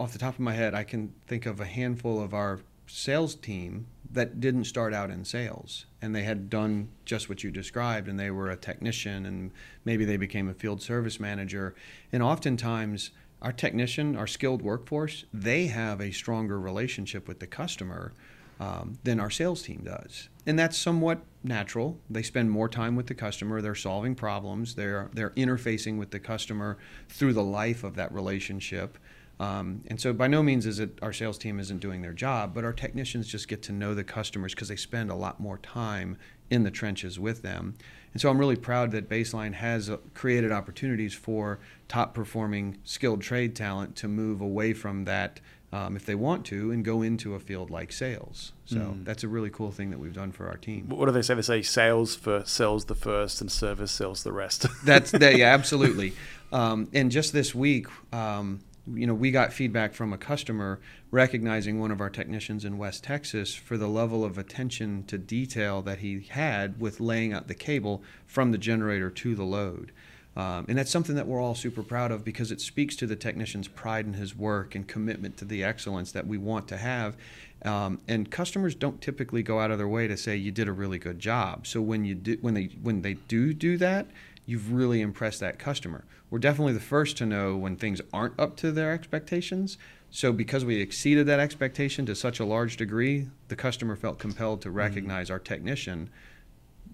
[0.00, 3.34] off the top of my head, I can think of a handful of our sales
[3.34, 8.08] team that didn't start out in sales and they had done just what you described
[8.08, 9.52] and they were a technician and
[9.84, 11.72] maybe they became a field service manager
[12.12, 18.12] and oftentimes our technician our skilled workforce they have a stronger relationship with the customer
[18.60, 20.28] um, than our sales team does.
[20.46, 21.98] And that's somewhat natural.
[22.10, 26.20] They spend more time with the customer, they're solving problems, they're, they're interfacing with the
[26.20, 26.76] customer
[27.08, 28.98] through the life of that relationship.
[29.40, 32.52] Um, and so, by no means is it our sales team isn't doing their job,
[32.54, 35.56] but our technicians just get to know the customers because they spend a lot more
[35.58, 36.18] time
[36.50, 37.74] in the trenches with them.
[38.12, 43.22] And so, I'm really proud that Baseline has uh, created opportunities for top performing skilled
[43.22, 45.40] trade talent to move away from that
[45.72, 48.52] um, if they want to and go into a field like sales.
[48.66, 49.04] So Mm.
[49.06, 50.88] that's a really cool thing that we've done for our team.
[50.88, 51.34] what do they say?
[51.34, 54.66] They say sales for sells the first and service sells the rest.
[54.84, 56.12] That's that, yeah, absolutely.
[56.52, 58.60] Um, and just this week, um,
[58.94, 60.80] you know, we got feedback from a customer
[61.10, 65.82] recognizing one of our technicians in West Texas for the level of attention to detail
[65.82, 69.92] that he had with laying out the cable from the generator to the load.
[70.36, 73.16] Um, and that's something that we're all super proud of because it speaks to the
[73.16, 77.16] technician's pride in his work and commitment to the excellence that we want to have.
[77.64, 80.72] Um, and customers don't typically go out of their way to say you did a
[80.72, 81.66] really good job.
[81.66, 84.06] So when you do, when they when they do do that,
[84.50, 86.04] you've really impressed that customer.
[86.28, 89.78] We're definitely the first to know when things aren't up to their expectations.
[90.10, 94.60] So because we exceeded that expectation to such a large degree, the customer felt compelled
[94.62, 96.10] to recognize our technician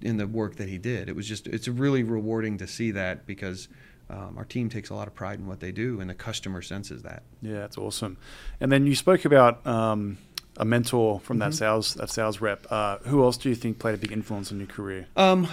[0.02, 1.08] in the work that he did.
[1.08, 3.68] It was just it's really rewarding to see that because
[4.10, 6.60] um, our team takes a lot of pride in what they do, and the customer
[6.62, 7.22] senses that.
[7.40, 8.18] yeah, that's awesome.
[8.60, 10.18] And then you spoke about um,
[10.58, 11.54] a mentor from that Mhm.
[11.54, 12.66] sales that sales rep.
[12.70, 15.06] Uh, who else do you think played a big influence on your career?
[15.16, 15.48] Um,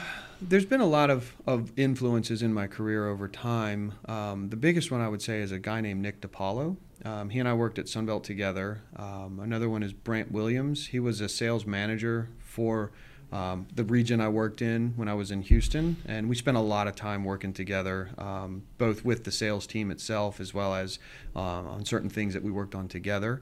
[0.49, 3.93] there's been a lot of, of influences in my career over time.
[4.05, 6.77] Um, the biggest one I would say is a guy named Nick DiPaolo.
[7.05, 8.81] Um, he and I worked at Sunbelt together.
[8.95, 10.87] Um, another one is Brant Williams.
[10.87, 12.91] He was a sales manager for
[13.31, 16.61] um, the region I worked in when I was in Houston, and we spent a
[16.61, 20.99] lot of time working together, um, both with the sales team itself as well as
[21.35, 23.41] um, on certain things that we worked on together.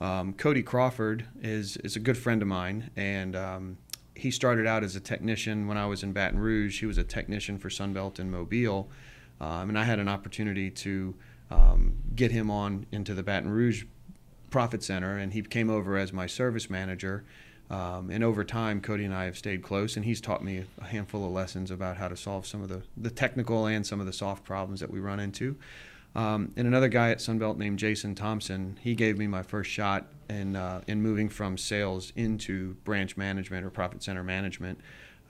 [0.00, 3.78] Um, Cody Crawford is is a good friend of mine, and um,
[4.22, 6.78] he started out as a technician when I was in Baton Rouge.
[6.78, 8.88] He was a technician for Sunbelt and Mobile,
[9.40, 11.14] um, and I had an opportunity to
[11.50, 13.84] um, get him on into the Baton Rouge
[14.48, 17.24] Profit Center, and he came over as my service manager.
[17.68, 20.84] Um, and over time, Cody and I have stayed close, and he's taught me a
[20.84, 24.06] handful of lessons about how to solve some of the, the technical and some of
[24.06, 25.56] the soft problems that we run into.
[26.14, 30.06] Um, and another guy at Sunbelt named Jason Thompson, he gave me my first shot
[30.28, 34.78] in, uh, in moving from sales into branch management or profit center management.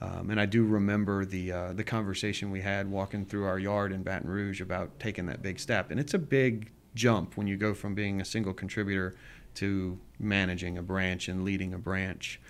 [0.01, 3.93] Um, and I do remember the uh, the conversation we had walking through our yard
[3.93, 5.91] in Baton Rouge about taking that big step.
[5.91, 9.15] And it's a big jump when you go from being a single contributor
[9.55, 12.41] to managing a branch and leading a branch.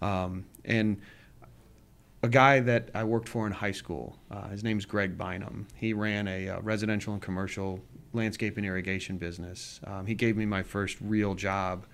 [0.00, 1.00] Um, and
[2.24, 5.66] a guy that I worked for in high school, uh, his name's Greg Bynum.
[5.74, 7.80] He ran a uh, residential and commercial
[8.14, 9.78] landscape and irrigation business.
[9.86, 11.84] Um, he gave me my first real job,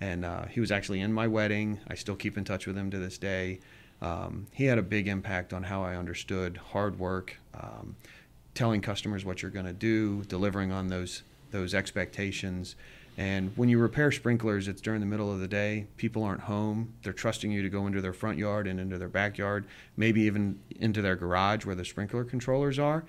[0.00, 1.80] and uh, he was actually in my wedding.
[1.88, 3.58] I still keep in touch with him to this day.
[4.00, 7.96] Um, he had a big impact on how I understood hard work, um,
[8.54, 12.76] telling customers what you're going to do, delivering on those those expectations.
[13.20, 15.86] And when you repair sprinklers, it's during the middle of the day.
[15.98, 16.94] People aren't home.
[17.02, 19.66] They're trusting you to go into their front yard and into their backyard,
[19.98, 23.04] maybe even into their garage where the sprinkler controllers are.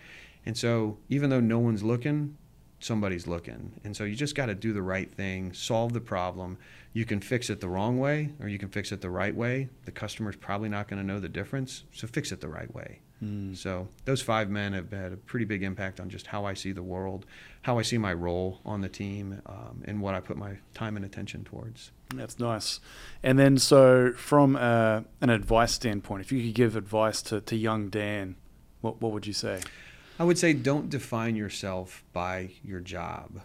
[0.46, 2.36] And so, even though no one's looking,
[2.82, 3.80] somebody's looking.
[3.86, 6.58] And so, you just got to do the right thing, solve the problem.
[6.92, 9.70] You can fix it the wrong way or you can fix it the right way.
[9.86, 13.00] The customer's probably not going to know the difference, so fix it the right way.
[13.24, 13.56] Mm.
[13.56, 16.72] So those five men have had a pretty big impact on just how I see
[16.72, 17.26] the world,
[17.62, 20.96] how I see my role on the team, um, and what I put my time
[20.96, 21.92] and attention towards.
[22.16, 22.80] That's nice.
[23.22, 27.56] And then, so from uh, an advice standpoint, if you could give advice to, to
[27.56, 28.36] young Dan,
[28.82, 29.62] what, what would you say?
[30.20, 33.42] I would say don't define yourself by your job.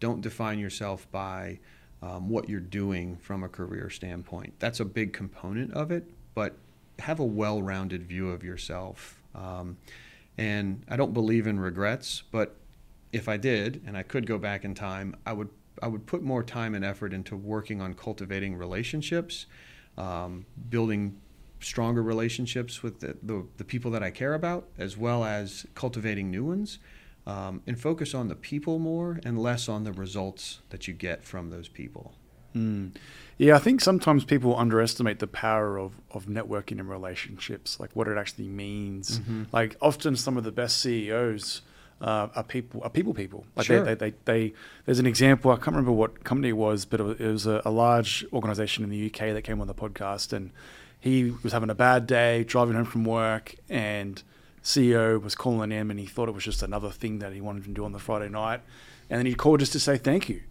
[0.00, 1.58] Don't define yourself by
[2.02, 4.54] um, what you're doing from a career standpoint.
[4.58, 6.56] That's a big component of it, but
[6.98, 9.20] have a well-rounded view of yourself.
[9.34, 9.76] Um,
[10.36, 12.56] and I don't believe in regrets, but
[13.12, 15.48] if I did and I could go back in time, I would
[15.80, 19.46] I would put more time and effort into working on cultivating relationships,
[19.96, 21.20] um, building
[21.60, 26.30] stronger relationships with the, the, the, people that I care about, as well as cultivating
[26.30, 26.78] new ones,
[27.26, 31.24] um, and focus on the people more and less on the results that you get
[31.24, 32.14] from those people.
[32.54, 32.94] Mm.
[33.38, 38.08] Yeah, I think sometimes people underestimate the power of, of networking and relationships, like what
[38.08, 39.20] it actually means.
[39.20, 39.44] Mm-hmm.
[39.52, 41.62] Like often, some of the best CEOs
[42.00, 43.46] uh, are people are people people.
[43.54, 43.84] Like sure.
[43.84, 44.54] they, they, they, they,
[44.86, 45.52] there's an example.
[45.52, 48.90] I can't remember what company it was, but it was a, a large organization in
[48.90, 50.50] the UK that came on the podcast, and
[50.98, 54.20] he was having a bad day driving home from work, and
[54.64, 57.62] CEO was calling him, and he thought it was just another thing that he wanted
[57.64, 58.62] to do on the Friday night,
[59.08, 60.42] and then he called just to say thank you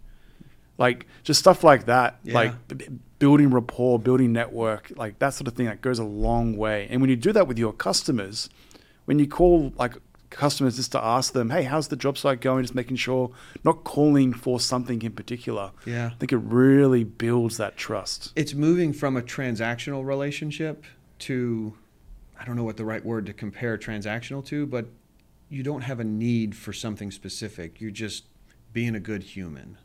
[0.78, 2.34] like just stuff like that yeah.
[2.34, 6.56] like b- building rapport building network like that sort of thing that goes a long
[6.56, 6.86] way.
[6.90, 8.48] And when you do that with your customers
[9.04, 9.96] when you call like
[10.30, 12.62] customers just to ask them hey how's the job site going?
[12.62, 13.30] Just making sure
[13.64, 15.72] not calling for something in particular.
[15.84, 16.10] Yeah.
[16.12, 18.32] I think it really builds that trust.
[18.36, 20.84] It's moving from a transactional relationship
[21.20, 21.74] to
[22.40, 24.86] i don't know what the right word to compare transactional to but
[25.48, 27.80] you don't have a need for something specific.
[27.80, 28.24] You're just
[28.72, 29.78] being a good human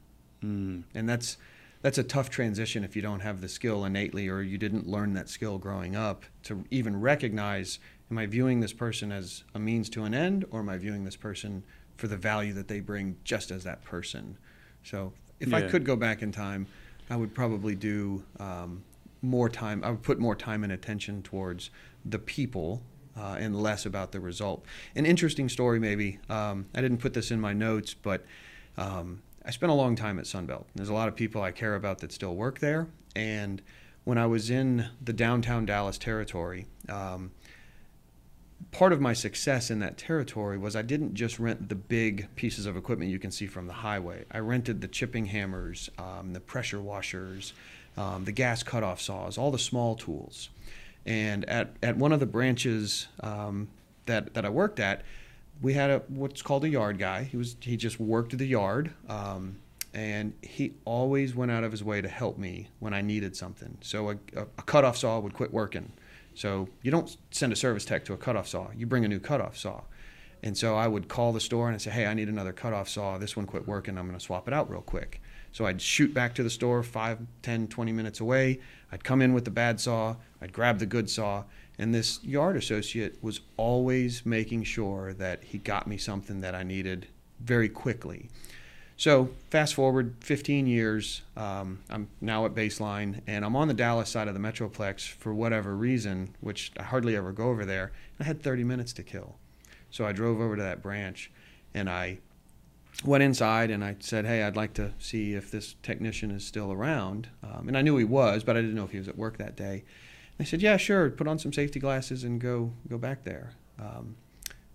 [0.44, 0.84] Mm.
[0.94, 1.38] And that's
[1.82, 5.14] that's a tough transition if you don't have the skill innately or you didn't learn
[5.14, 7.78] that skill growing up to even recognize
[8.10, 11.04] am I viewing this person as a means to an end or am I viewing
[11.04, 11.64] this person
[11.98, 14.38] for the value that they bring just as that person?
[14.84, 15.58] So if yeah.
[15.58, 16.68] I could go back in time,
[17.10, 18.84] I would probably do um,
[19.22, 19.84] more time.
[19.84, 21.70] I would put more time and attention towards
[22.06, 22.82] the people
[23.18, 24.66] uh, and less about the result.
[24.96, 26.20] An interesting story, maybe.
[26.30, 28.26] Um, I didn't put this in my notes, but
[28.78, 30.66] um, I spent a long time at Sunbelt.
[30.74, 32.88] There's a lot of people I care about that still work there.
[33.16, 33.62] And
[34.06, 37.32] when I was in the downtown Dallas territory, um,
[38.72, 42.66] part of my success in that territory was I didn't just rent the big pieces
[42.66, 44.26] of equipment you can see from the highway.
[44.32, 47.54] I rented the chipping hammers, um, the pressure washers,
[47.98, 50.50] um, the gas cutoff saws, all the small tools.
[51.06, 53.68] And at, at one of the branches um,
[54.06, 55.04] that, that I worked at,
[55.62, 57.24] we had a what's called a yard guy.
[57.24, 59.60] He was he just worked the yard, um,
[59.94, 63.78] and he always went out of his way to help me when I needed something.
[63.82, 65.92] So a, a, a cutoff saw would quit working.
[66.36, 68.70] So you don't send a service tech to a cutoff saw.
[68.76, 69.82] You bring a new cutoff saw.
[70.42, 72.90] And so I would call the store and I'd say, hey, I need another cutoff
[72.90, 73.18] saw.
[73.18, 73.98] This one quit working.
[73.98, 75.22] I'm going to swap it out real quick.
[75.54, 78.60] So I'd shoot back to the store 5, 10, 20 minutes away.
[78.92, 80.18] I'd come in with the bad saw.
[80.42, 81.46] I'd grab the good saw.
[81.84, 86.64] And this yard associate was always making sure that he got me something that I
[86.64, 87.08] needed
[87.42, 88.30] very quickly.
[88.96, 94.08] So fast forward 15 years, um, I'm now at baseline, and I'm on the Dallas
[94.08, 97.92] side of the Metroplex for whatever reason, which I hardly ever go over there.
[98.18, 99.36] I had 30 minutes to kill,
[99.92, 101.32] so I drove over to that branch,
[101.74, 102.20] and I
[103.04, 106.72] went inside and I said, "Hey, I'd like to see if this technician is still
[106.72, 109.18] around." Um, and I knew he was, but I didn't know if he was at
[109.18, 109.84] work that day.
[110.40, 111.10] I said, "Yeah, sure.
[111.10, 114.16] Put on some safety glasses and go go back there." Um,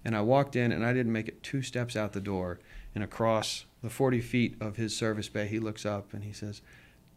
[0.04, 2.60] and I walked in, and I didn't make it two steps out the door,
[2.94, 6.62] and across the 40 feet of his service bay, he looks up and he says,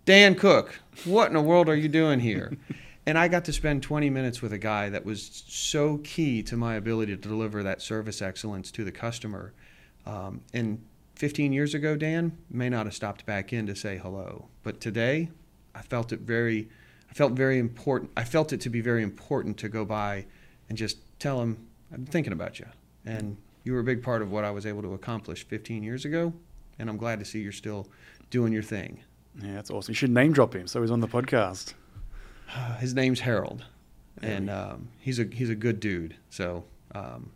[0.05, 2.57] "Dan Cook, what in the world are you doing here?"
[3.05, 6.55] And I got to spend 20 minutes with a guy that was so key to
[6.55, 9.53] my ability to deliver that service excellence to the customer.
[10.05, 10.83] Um, and
[11.15, 15.29] 15 years ago, Dan may not have stopped back in to say hello, but today,
[15.73, 16.69] I felt it very,
[17.11, 18.11] I felt very important.
[18.15, 20.25] I felt it to be very important to go by
[20.69, 22.67] and just tell him I'm thinking about you,
[23.05, 23.35] and
[23.65, 26.33] you were a big part of what I was able to accomplish 15 years ago,
[26.79, 27.87] and I'm glad to see you're still
[28.29, 29.01] doing your thing.
[29.43, 29.91] Yeah, that's awesome.
[29.91, 31.73] You should name drop him so he's on the podcast.
[32.79, 33.65] His name's Harold,
[34.21, 36.15] and um, he's a he's a good dude.
[36.29, 36.63] So
[36.95, 37.31] um,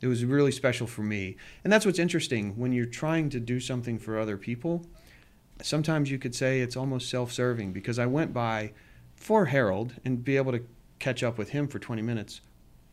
[0.00, 3.60] it was really special for me, and that's what's interesting when you're trying to do
[3.60, 4.86] something for other people.
[5.62, 8.72] Sometimes you could say it's almost self-serving because I went by
[9.16, 10.64] for Harold and be able to
[10.98, 12.40] catch up with him for 20 minutes,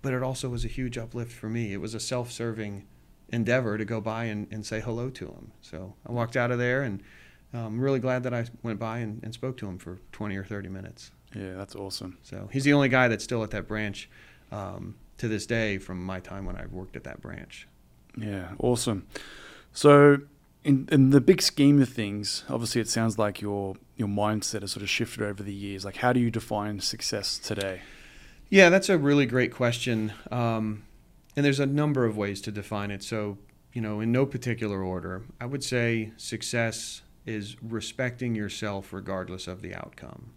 [0.01, 1.73] but it also was a huge uplift for me.
[1.73, 2.85] It was a self-serving
[3.31, 5.51] endeavor to go by and, and say hello to him.
[5.61, 7.01] So I walked out of there and
[7.53, 10.43] I'm really glad that I went by and, and spoke to him for 20 or
[10.43, 11.11] 30 minutes.
[11.35, 12.17] Yeah, that's awesome.
[12.23, 14.09] So he's the only guy that's still at that branch
[14.51, 17.67] um, to this day from my time when I worked at that branch.
[18.17, 19.07] Yeah, awesome.
[19.73, 20.17] So,
[20.63, 24.71] in, in the big scheme of things, obviously, it sounds like your your mindset has
[24.71, 25.83] sort of shifted over the years.
[25.85, 27.81] Like, how do you define success today?
[28.49, 30.13] Yeah, that's a really great question.
[30.31, 30.83] Um,
[31.35, 33.03] and there's a number of ways to define it.
[33.03, 33.37] So,
[33.73, 39.61] you know, in no particular order, I would say success is respecting yourself regardless of
[39.61, 40.31] the outcome.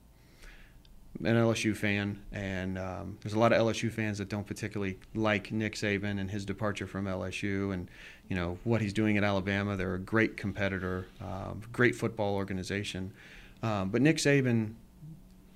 [1.25, 5.53] An LSU fan, and um, there's a lot of LSU fans that don't particularly like
[5.53, 7.89] Nick Saban and his departure from LSU, and
[8.29, 9.77] you know what he's doing at Alabama.
[9.77, 13.13] They're a great competitor, uh, great football organization,
[13.63, 14.75] um, but Nick Saban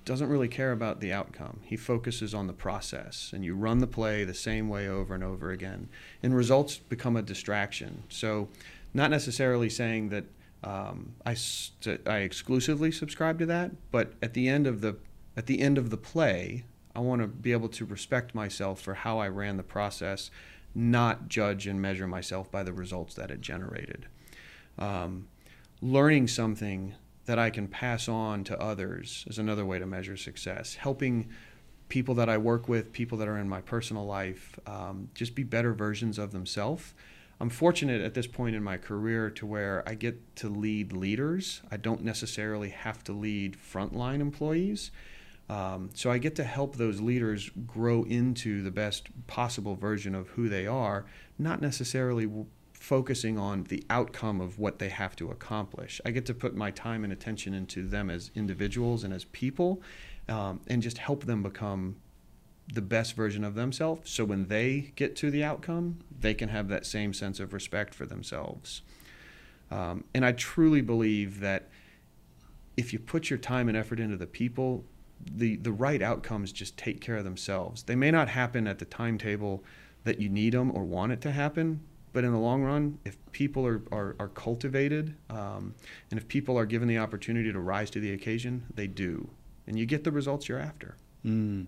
[0.05, 1.59] doesn't really care about the outcome.
[1.63, 5.23] He focuses on the process, and you run the play the same way over and
[5.23, 5.89] over again,
[6.23, 8.03] and results become a distraction.
[8.07, 8.47] So,
[8.93, 10.23] not necessarily saying that
[10.63, 14.95] um, I, st- I exclusively subscribe to that, but at the end of the
[15.37, 18.95] at the end of the play, I want to be able to respect myself for
[18.95, 20.29] how I ran the process,
[20.75, 24.07] not judge and measure myself by the results that it generated.
[24.77, 25.27] Um,
[25.81, 30.75] learning something that I can pass on to others is another way to measure success.
[30.75, 31.29] Helping
[31.87, 35.43] people that I work with, people that are in my personal life, um, just be
[35.43, 36.93] better versions of themselves
[37.39, 41.61] I'm fortunate at this point in my career to where I get to lead leaders.
[41.69, 44.89] I don't necessarily have to lead frontline employees.
[45.49, 50.27] Um, so I get to help those leaders grow into the best possible version of
[50.29, 51.05] who they are,
[51.39, 56.01] not necessarily w- focusing on the outcome of what they have to accomplish.
[56.05, 59.81] I get to put my time and attention into them as individuals and as people
[60.27, 61.95] um, and just help them become
[62.73, 66.67] the best version of themselves so when they get to the outcome they can have
[66.67, 68.81] that same sense of respect for themselves
[69.71, 71.69] um, and i truly believe that
[72.75, 74.83] if you put your time and effort into the people
[75.25, 78.85] the, the right outcomes just take care of themselves they may not happen at the
[78.85, 79.63] timetable
[80.03, 81.81] that you need them or want it to happen
[82.13, 85.73] but in the long run if people are, are, are cultivated um,
[86.09, 89.29] and if people are given the opportunity to rise to the occasion they do
[89.65, 90.95] and you get the results you're after
[91.25, 91.65] mm.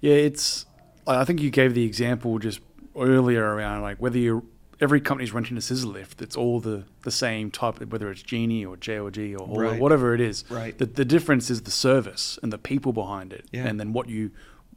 [0.00, 0.66] Yeah, it's.
[1.06, 2.60] I think you gave the example just
[2.96, 4.46] earlier around like whether you
[4.80, 6.22] every company's renting a scissor lift.
[6.22, 9.80] It's all the, the same type, whether it's Genie or JLG or, or right.
[9.80, 10.44] whatever it is.
[10.50, 10.76] Right.
[10.76, 13.66] The, the difference is the service and the people behind it, yeah.
[13.66, 14.30] and then what you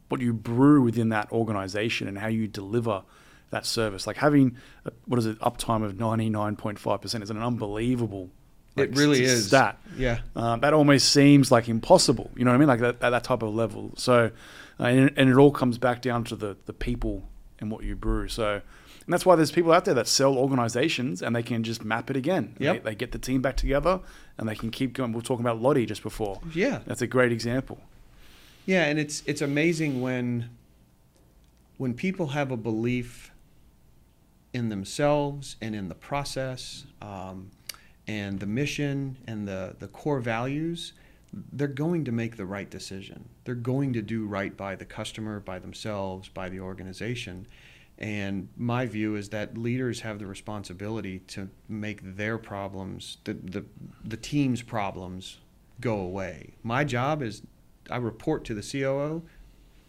[0.10, 3.04] what you brew within that organization and how you deliver
[3.50, 4.06] that service.
[4.06, 7.38] Like having a, what is it uptime of ninety nine point five percent is an
[7.38, 8.30] unbelievable.
[8.76, 9.80] Like, it really is that.
[9.96, 10.22] Yeah.
[10.36, 12.32] Um, that almost seems like impossible.
[12.36, 12.68] You know what I mean?
[12.68, 13.94] Like that, at that type of level.
[13.98, 14.32] So
[14.80, 17.30] uh, and, and, it all comes back down to the, the people
[17.60, 18.28] and what you brew.
[18.28, 18.62] So,
[19.06, 22.10] and that's why there's people out there that sell organizations and they can just map
[22.10, 22.56] it again.
[22.60, 22.84] Yep.
[22.84, 24.00] They, they get the team back together
[24.38, 25.12] and they can keep going.
[25.12, 26.40] We are talking about Lottie just before.
[26.54, 26.80] Yeah.
[26.86, 27.80] That's a great example.
[28.66, 30.50] Yeah, and it's it's amazing when
[31.78, 33.32] when people have a belief
[34.54, 37.52] in themselves and in the process um,
[38.08, 40.94] and the mission and the, the core values
[41.52, 43.28] they're going to make the right decision.
[43.44, 47.48] They're going to do right by the customer, by themselves, by the organization.
[48.04, 53.64] And my view is that leaders have the responsibility to make their problems, the, the,
[54.04, 55.38] the team's problems,
[55.80, 56.56] go away.
[56.64, 57.44] My job is
[57.90, 59.24] I report to the COO,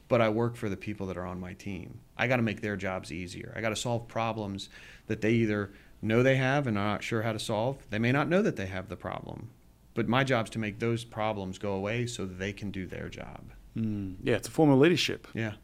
[0.06, 1.98] but I work for the people that are on my team.
[2.16, 3.52] I got to make their jobs easier.
[3.56, 4.68] I got to solve problems
[5.08, 7.78] that they either know they have and are not sure how to solve.
[7.90, 9.50] They may not know that they have the problem,
[9.92, 12.86] but my job is to make those problems go away so that they can do
[12.86, 13.40] their job.
[13.76, 15.26] Mm, yeah, it's a form of leadership.
[15.34, 15.54] Yeah,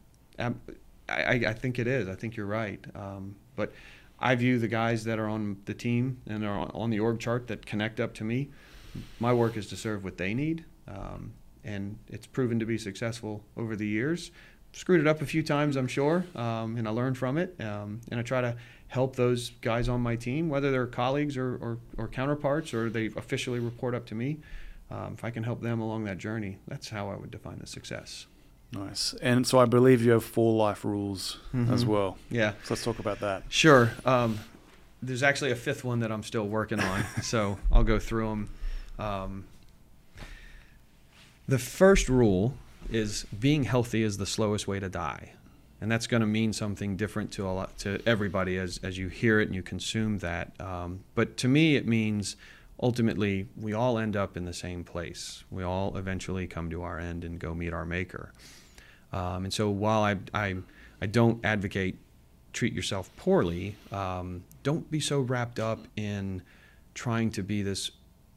[0.41, 0.61] um,
[1.11, 2.09] I, I, think it is.
[2.09, 2.85] I think you're right.
[2.95, 3.73] Um, but
[4.19, 7.47] I view the guys that are on the team and are on the org chart
[7.49, 8.51] that connect up to me.
[9.19, 10.65] My work is to serve what they need.
[10.89, 11.33] Um,
[11.65, 14.31] and it's proven to be successful over the years.
[14.73, 17.57] Screwed it up a few times, I'm sure, um, and I learned from it.
[17.61, 18.57] Um, and I try to
[18.89, 23.07] help those guys on my team, whether they're colleagues or, or, or counterparts or they
[23.07, 24.39] officially report up to me.
[24.91, 27.67] Um, if I can help them along that journey, that's how I would define the
[27.67, 28.27] success.
[28.73, 29.15] Nice.
[29.21, 31.39] And so I believe you have four life rules
[31.71, 31.89] as Mhm.
[31.89, 32.19] well.
[32.31, 33.43] Yeah, So let's talk about that.
[33.49, 33.93] sure.
[34.05, 34.39] Um,
[35.03, 38.49] there's actually a fifth one that I'm still working on, so I'll go through them.
[38.99, 39.45] Um,
[41.49, 42.55] the first rule
[42.91, 45.33] is being healthy is the slowest way to die,
[45.81, 49.09] and that's going to mean something different to a lot to everybody as as you
[49.09, 50.53] hear it and you consume that.
[50.61, 52.37] Um, but to me, it means
[52.83, 55.45] ultimately we all end up in the same place.
[55.51, 58.33] We all eventually come to our end and go meet our maker.
[59.13, 60.57] Um, and so while I, I
[61.01, 61.97] I don't advocate
[62.53, 66.43] treat yourself poorly, um, don't be so wrapped up in
[66.95, 67.91] trying to be this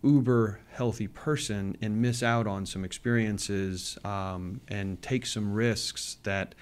[0.04, 6.54] uber healthy person and miss out on some experiences um, and take some risks that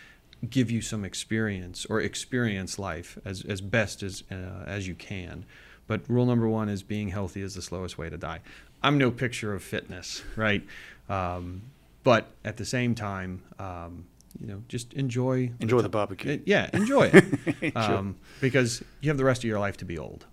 [0.49, 5.45] give you some experience or experience life as, as best as, uh, as you can.
[5.87, 8.39] But rule number one is being healthy is the slowest way to die.
[8.81, 10.63] I'm no picture of fitness, right?
[11.09, 11.63] Um,
[12.03, 14.05] but at the same time, um,
[14.39, 16.35] you know, just enjoy Enjoy the barbecue.
[16.35, 17.73] uh, yeah, enjoy it.
[17.73, 17.77] Sure.
[17.97, 20.25] um, because you have the rest of your life to be old.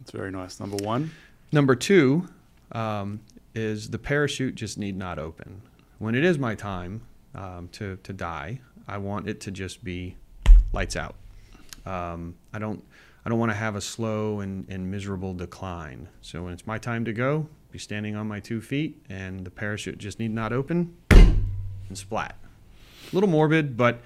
[0.00, 0.60] It's very nice.
[0.60, 1.10] Number one.
[1.52, 2.28] Number two
[2.72, 3.20] um,
[3.54, 5.62] is the parachute just need not open.
[5.98, 7.02] When it is my time
[7.34, 10.16] um, to, to die, I want it to just be
[10.72, 11.14] lights out.
[11.86, 12.82] Um, I don't
[13.24, 16.08] I don't want to have a slow and, and miserable decline.
[16.20, 19.50] So when it's my time to go, be standing on my two feet and the
[19.50, 22.36] parachute just need not open and splat.
[23.10, 24.00] A little morbid, but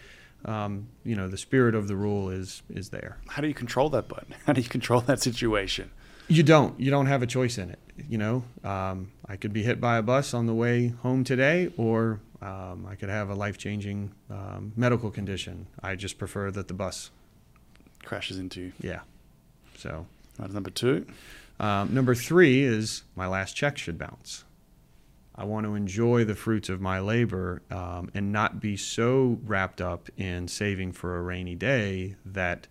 [0.46, 3.18] um, you know the spirit of the rule is is there.
[3.28, 4.34] How do you control that button?
[4.46, 5.90] How do you control that situation?
[6.28, 6.80] You don't.
[6.80, 7.78] You don't have a choice in it.
[8.08, 11.70] You know, um, I could be hit by a bus on the way home today,
[11.76, 15.66] or um, I could have a life changing um, medical condition.
[15.82, 17.10] I just prefer that the bus,
[18.02, 18.60] Crashes into.
[18.60, 18.72] you.
[18.80, 19.00] yeah.
[19.76, 20.06] So,
[20.38, 21.06] That's number two.
[21.60, 24.44] Um, number three is my last check should bounce.
[25.34, 29.80] I want to enjoy the fruits of my labor um, and not be so wrapped
[29.80, 32.66] up in saving for a rainy day that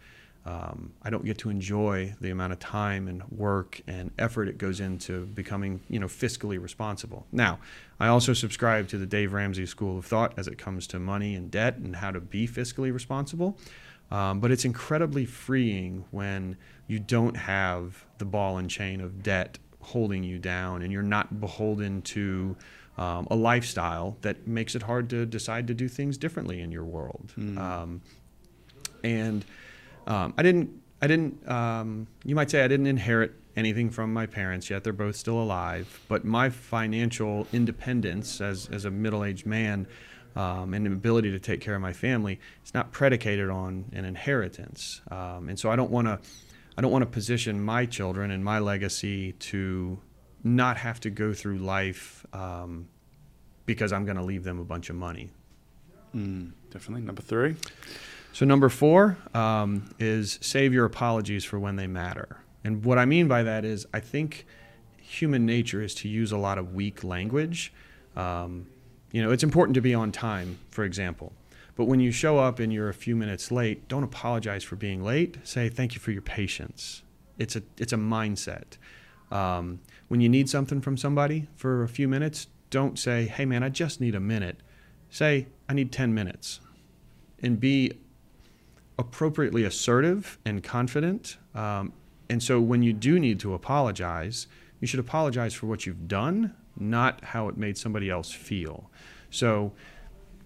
[0.46, 4.58] um, I don't get to enjoy the amount of time and work and effort it
[4.58, 7.26] goes into becoming, you know, fiscally responsible.
[7.34, 7.60] Now,
[8.00, 11.36] I also subscribe to the Dave Ramsey School of Thought as it comes to money
[11.36, 13.58] and debt and how to be fiscally responsible.
[14.10, 16.56] Um, but it's incredibly freeing when
[16.88, 21.40] you don't have the ball and chain of debt holding you down and you're not
[21.40, 22.56] beholden to
[22.98, 26.84] um, a lifestyle that makes it hard to decide to do things differently in your
[26.84, 27.32] world.
[27.58, 28.02] Um,
[29.04, 29.46] and
[30.08, 34.26] um, I didn't, I didn't, um, you might say I didn't inherit anything from my
[34.26, 34.84] parents yet.
[34.84, 36.00] They're both still alive.
[36.08, 39.88] But my financial independence as, as a middle aged man
[40.36, 45.02] um, and ability to take care of my family is not predicated on an inheritance.
[45.10, 46.20] Um, and so I don't want to,
[46.78, 50.00] I don't want to position my children and my legacy to
[50.44, 52.88] not have to go through life um,
[53.66, 55.30] because I'm going to leave them a bunch of money.
[56.16, 57.06] Mm, definitely.
[57.06, 57.56] Number three.
[58.32, 62.38] So number four um, is save your apologies for when they matter.
[62.64, 64.46] And what I mean by that is I think
[65.02, 67.74] human nature is to use a lot of weak language.
[68.16, 68.68] Um,
[69.12, 71.34] you know, it's important to be on time, for example.
[71.78, 75.04] But when you show up and you're a few minutes late, don't apologize for being
[75.04, 75.38] late.
[75.44, 77.04] Say thank you for your patience.
[77.38, 78.78] It's a it's a mindset.
[79.32, 83.62] Um, when you need something from somebody for a few minutes, don't say, "Hey man,
[83.62, 84.62] I just need a minute."
[85.10, 86.60] Say, "I need 10 minutes."
[87.44, 87.94] And be
[88.98, 91.38] appropriately assertive and confident.
[91.54, 91.94] Um,
[92.28, 94.48] and so when you do need to apologize,
[94.80, 98.90] you should apologize for what you've done, not how it made somebody else feel.
[99.30, 99.74] So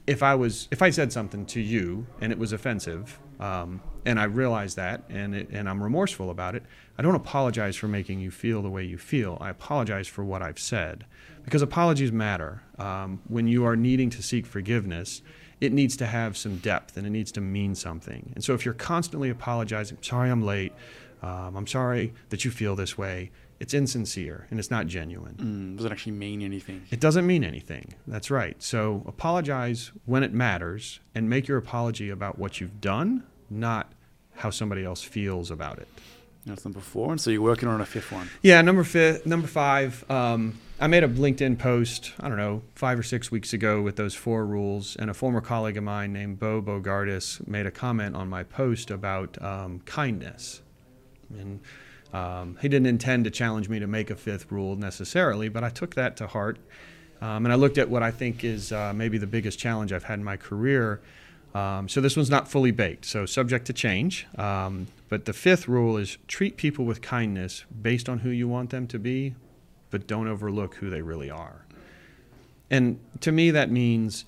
[0.07, 4.19] if I was if I said something to you and it was offensive, um, and
[4.19, 6.63] I realize that and it, and I'm remorseful about it,
[6.97, 9.37] I don't apologize for making you feel the way you feel.
[9.39, 11.05] I apologize for what I've said
[11.43, 12.63] because apologies matter.
[12.77, 15.21] Um, when you are needing to seek forgiveness,
[15.59, 18.31] it needs to have some depth and it needs to mean something.
[18.35, 20.73] And so if you're constantly apologizing, sorry I'm late,
[21.21, 25.35] um, I'm sorry that you feel this way, it's insincere and it's not genuine.
[25.35, 26.81] Mm, doesn't actually mean anything.
[26.89, 27.93] It doesn't mean anything.
[28.07, 28.61] That's right.
[28.61, 33.91] So apologize when it matters and make your apology about what you've done, not
[34.37, 35.87] how somebody else feels about it.
[36.43, 37.11] That's number four.
[37.11, 38.31] And so you're working on a fifth one.
[38.41, 40.09] Yeah, number fi- number five.
[40.09, 42.13] Um, I made a LinkedIn post.
[42.19, 45.39] I don't know, five or six weeks ago with those four rules, and a former
[45.41, 50.63] colleague of mine named Bo Bogardis made a comment on my post about um, kindness,
[51.29, 51.59] and
[52.13, 55.69] um, he didn't intend to challenge me to make a fifth rule necessarily, but I
[55.69, 56.59] took that to heart.
[57.21, 60.03] Um, and I looked at what I think is uh, maybe the biggest challenge I've
[60.03, 61.01] had in my career.
[61.53, 64.25] Um, so this one's not fully baked, so subject to change.
[64.37, 68.69] Um, but the fifth rule is treat people with kindness based on who you want
[68.69, 69.35] them to be,
[69.89, 71.65] but don't overlook who they really are.
[72.69, 74.25] And to me, that means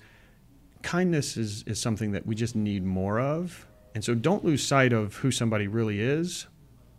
[0.82, 3.66] kindness is, is something that we just need more of.
[3.94, 6.46] And so don't lose sight of who somebody really is,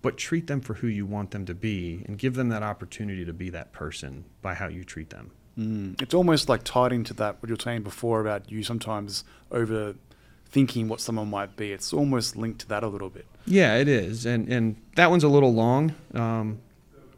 [0.06, 3.26] but treat them for who you want them to be and give them that opportunity
[3.26, 5.32] to be that person by how you treat them.
[5.58, 6.00] Mm.
[6.00, 10.90] It's almost like tied into that what you were saying before about you sometimes overthinking
[10.90, 11.72] what someone might be.
[11.72, 13.26] It's almost linked to that a little bit.
[13.48, 16.60] Yeah, it is, and and that one's a little long um,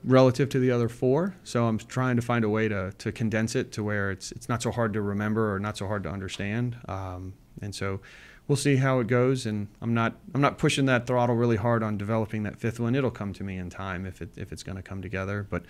[0.05, 1.35] relative to the other four.
[1.43, 4.47] So I'm trying to find a way to to condense it to where it's it's
[4.47, 6.77] not so hard to remember or not so hard to understand.
[6.87, 7.99] Um, and so
[8.47, 9.45] we'll see how it goes.
[9.45, 12.95] And I'm not I'm not pushing that throttle really hard on developing that fifth one.
[12.95, 15.45] It'll come to me in time if it if it's going to come together.
[15.49, 15.63] But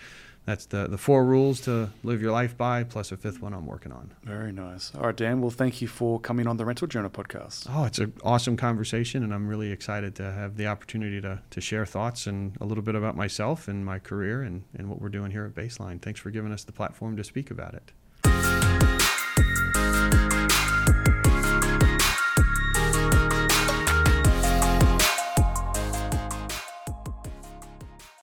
[0.45, 3.65] that's the the four rules to live your life by, plus a fifth one I'm
[3.65, 4.13] working on.
[4.23, 4.93] Very nice.
[4.95, 5.41] All right, Dan.
[5.41, 7.67] Well, thank you for coming on the Rental Journal podcast.
[7.69, 11.61] Oh, it's an awesome conversation, and I'm really excited to have the opportunity to to
[11.61, 15.09] share thoughts and a little bit about myself and my career and and what we're
[15.09, 16.01] doing here at Baseline.
[16.01, 17.91] Thanks for giving us the platform to speak about it.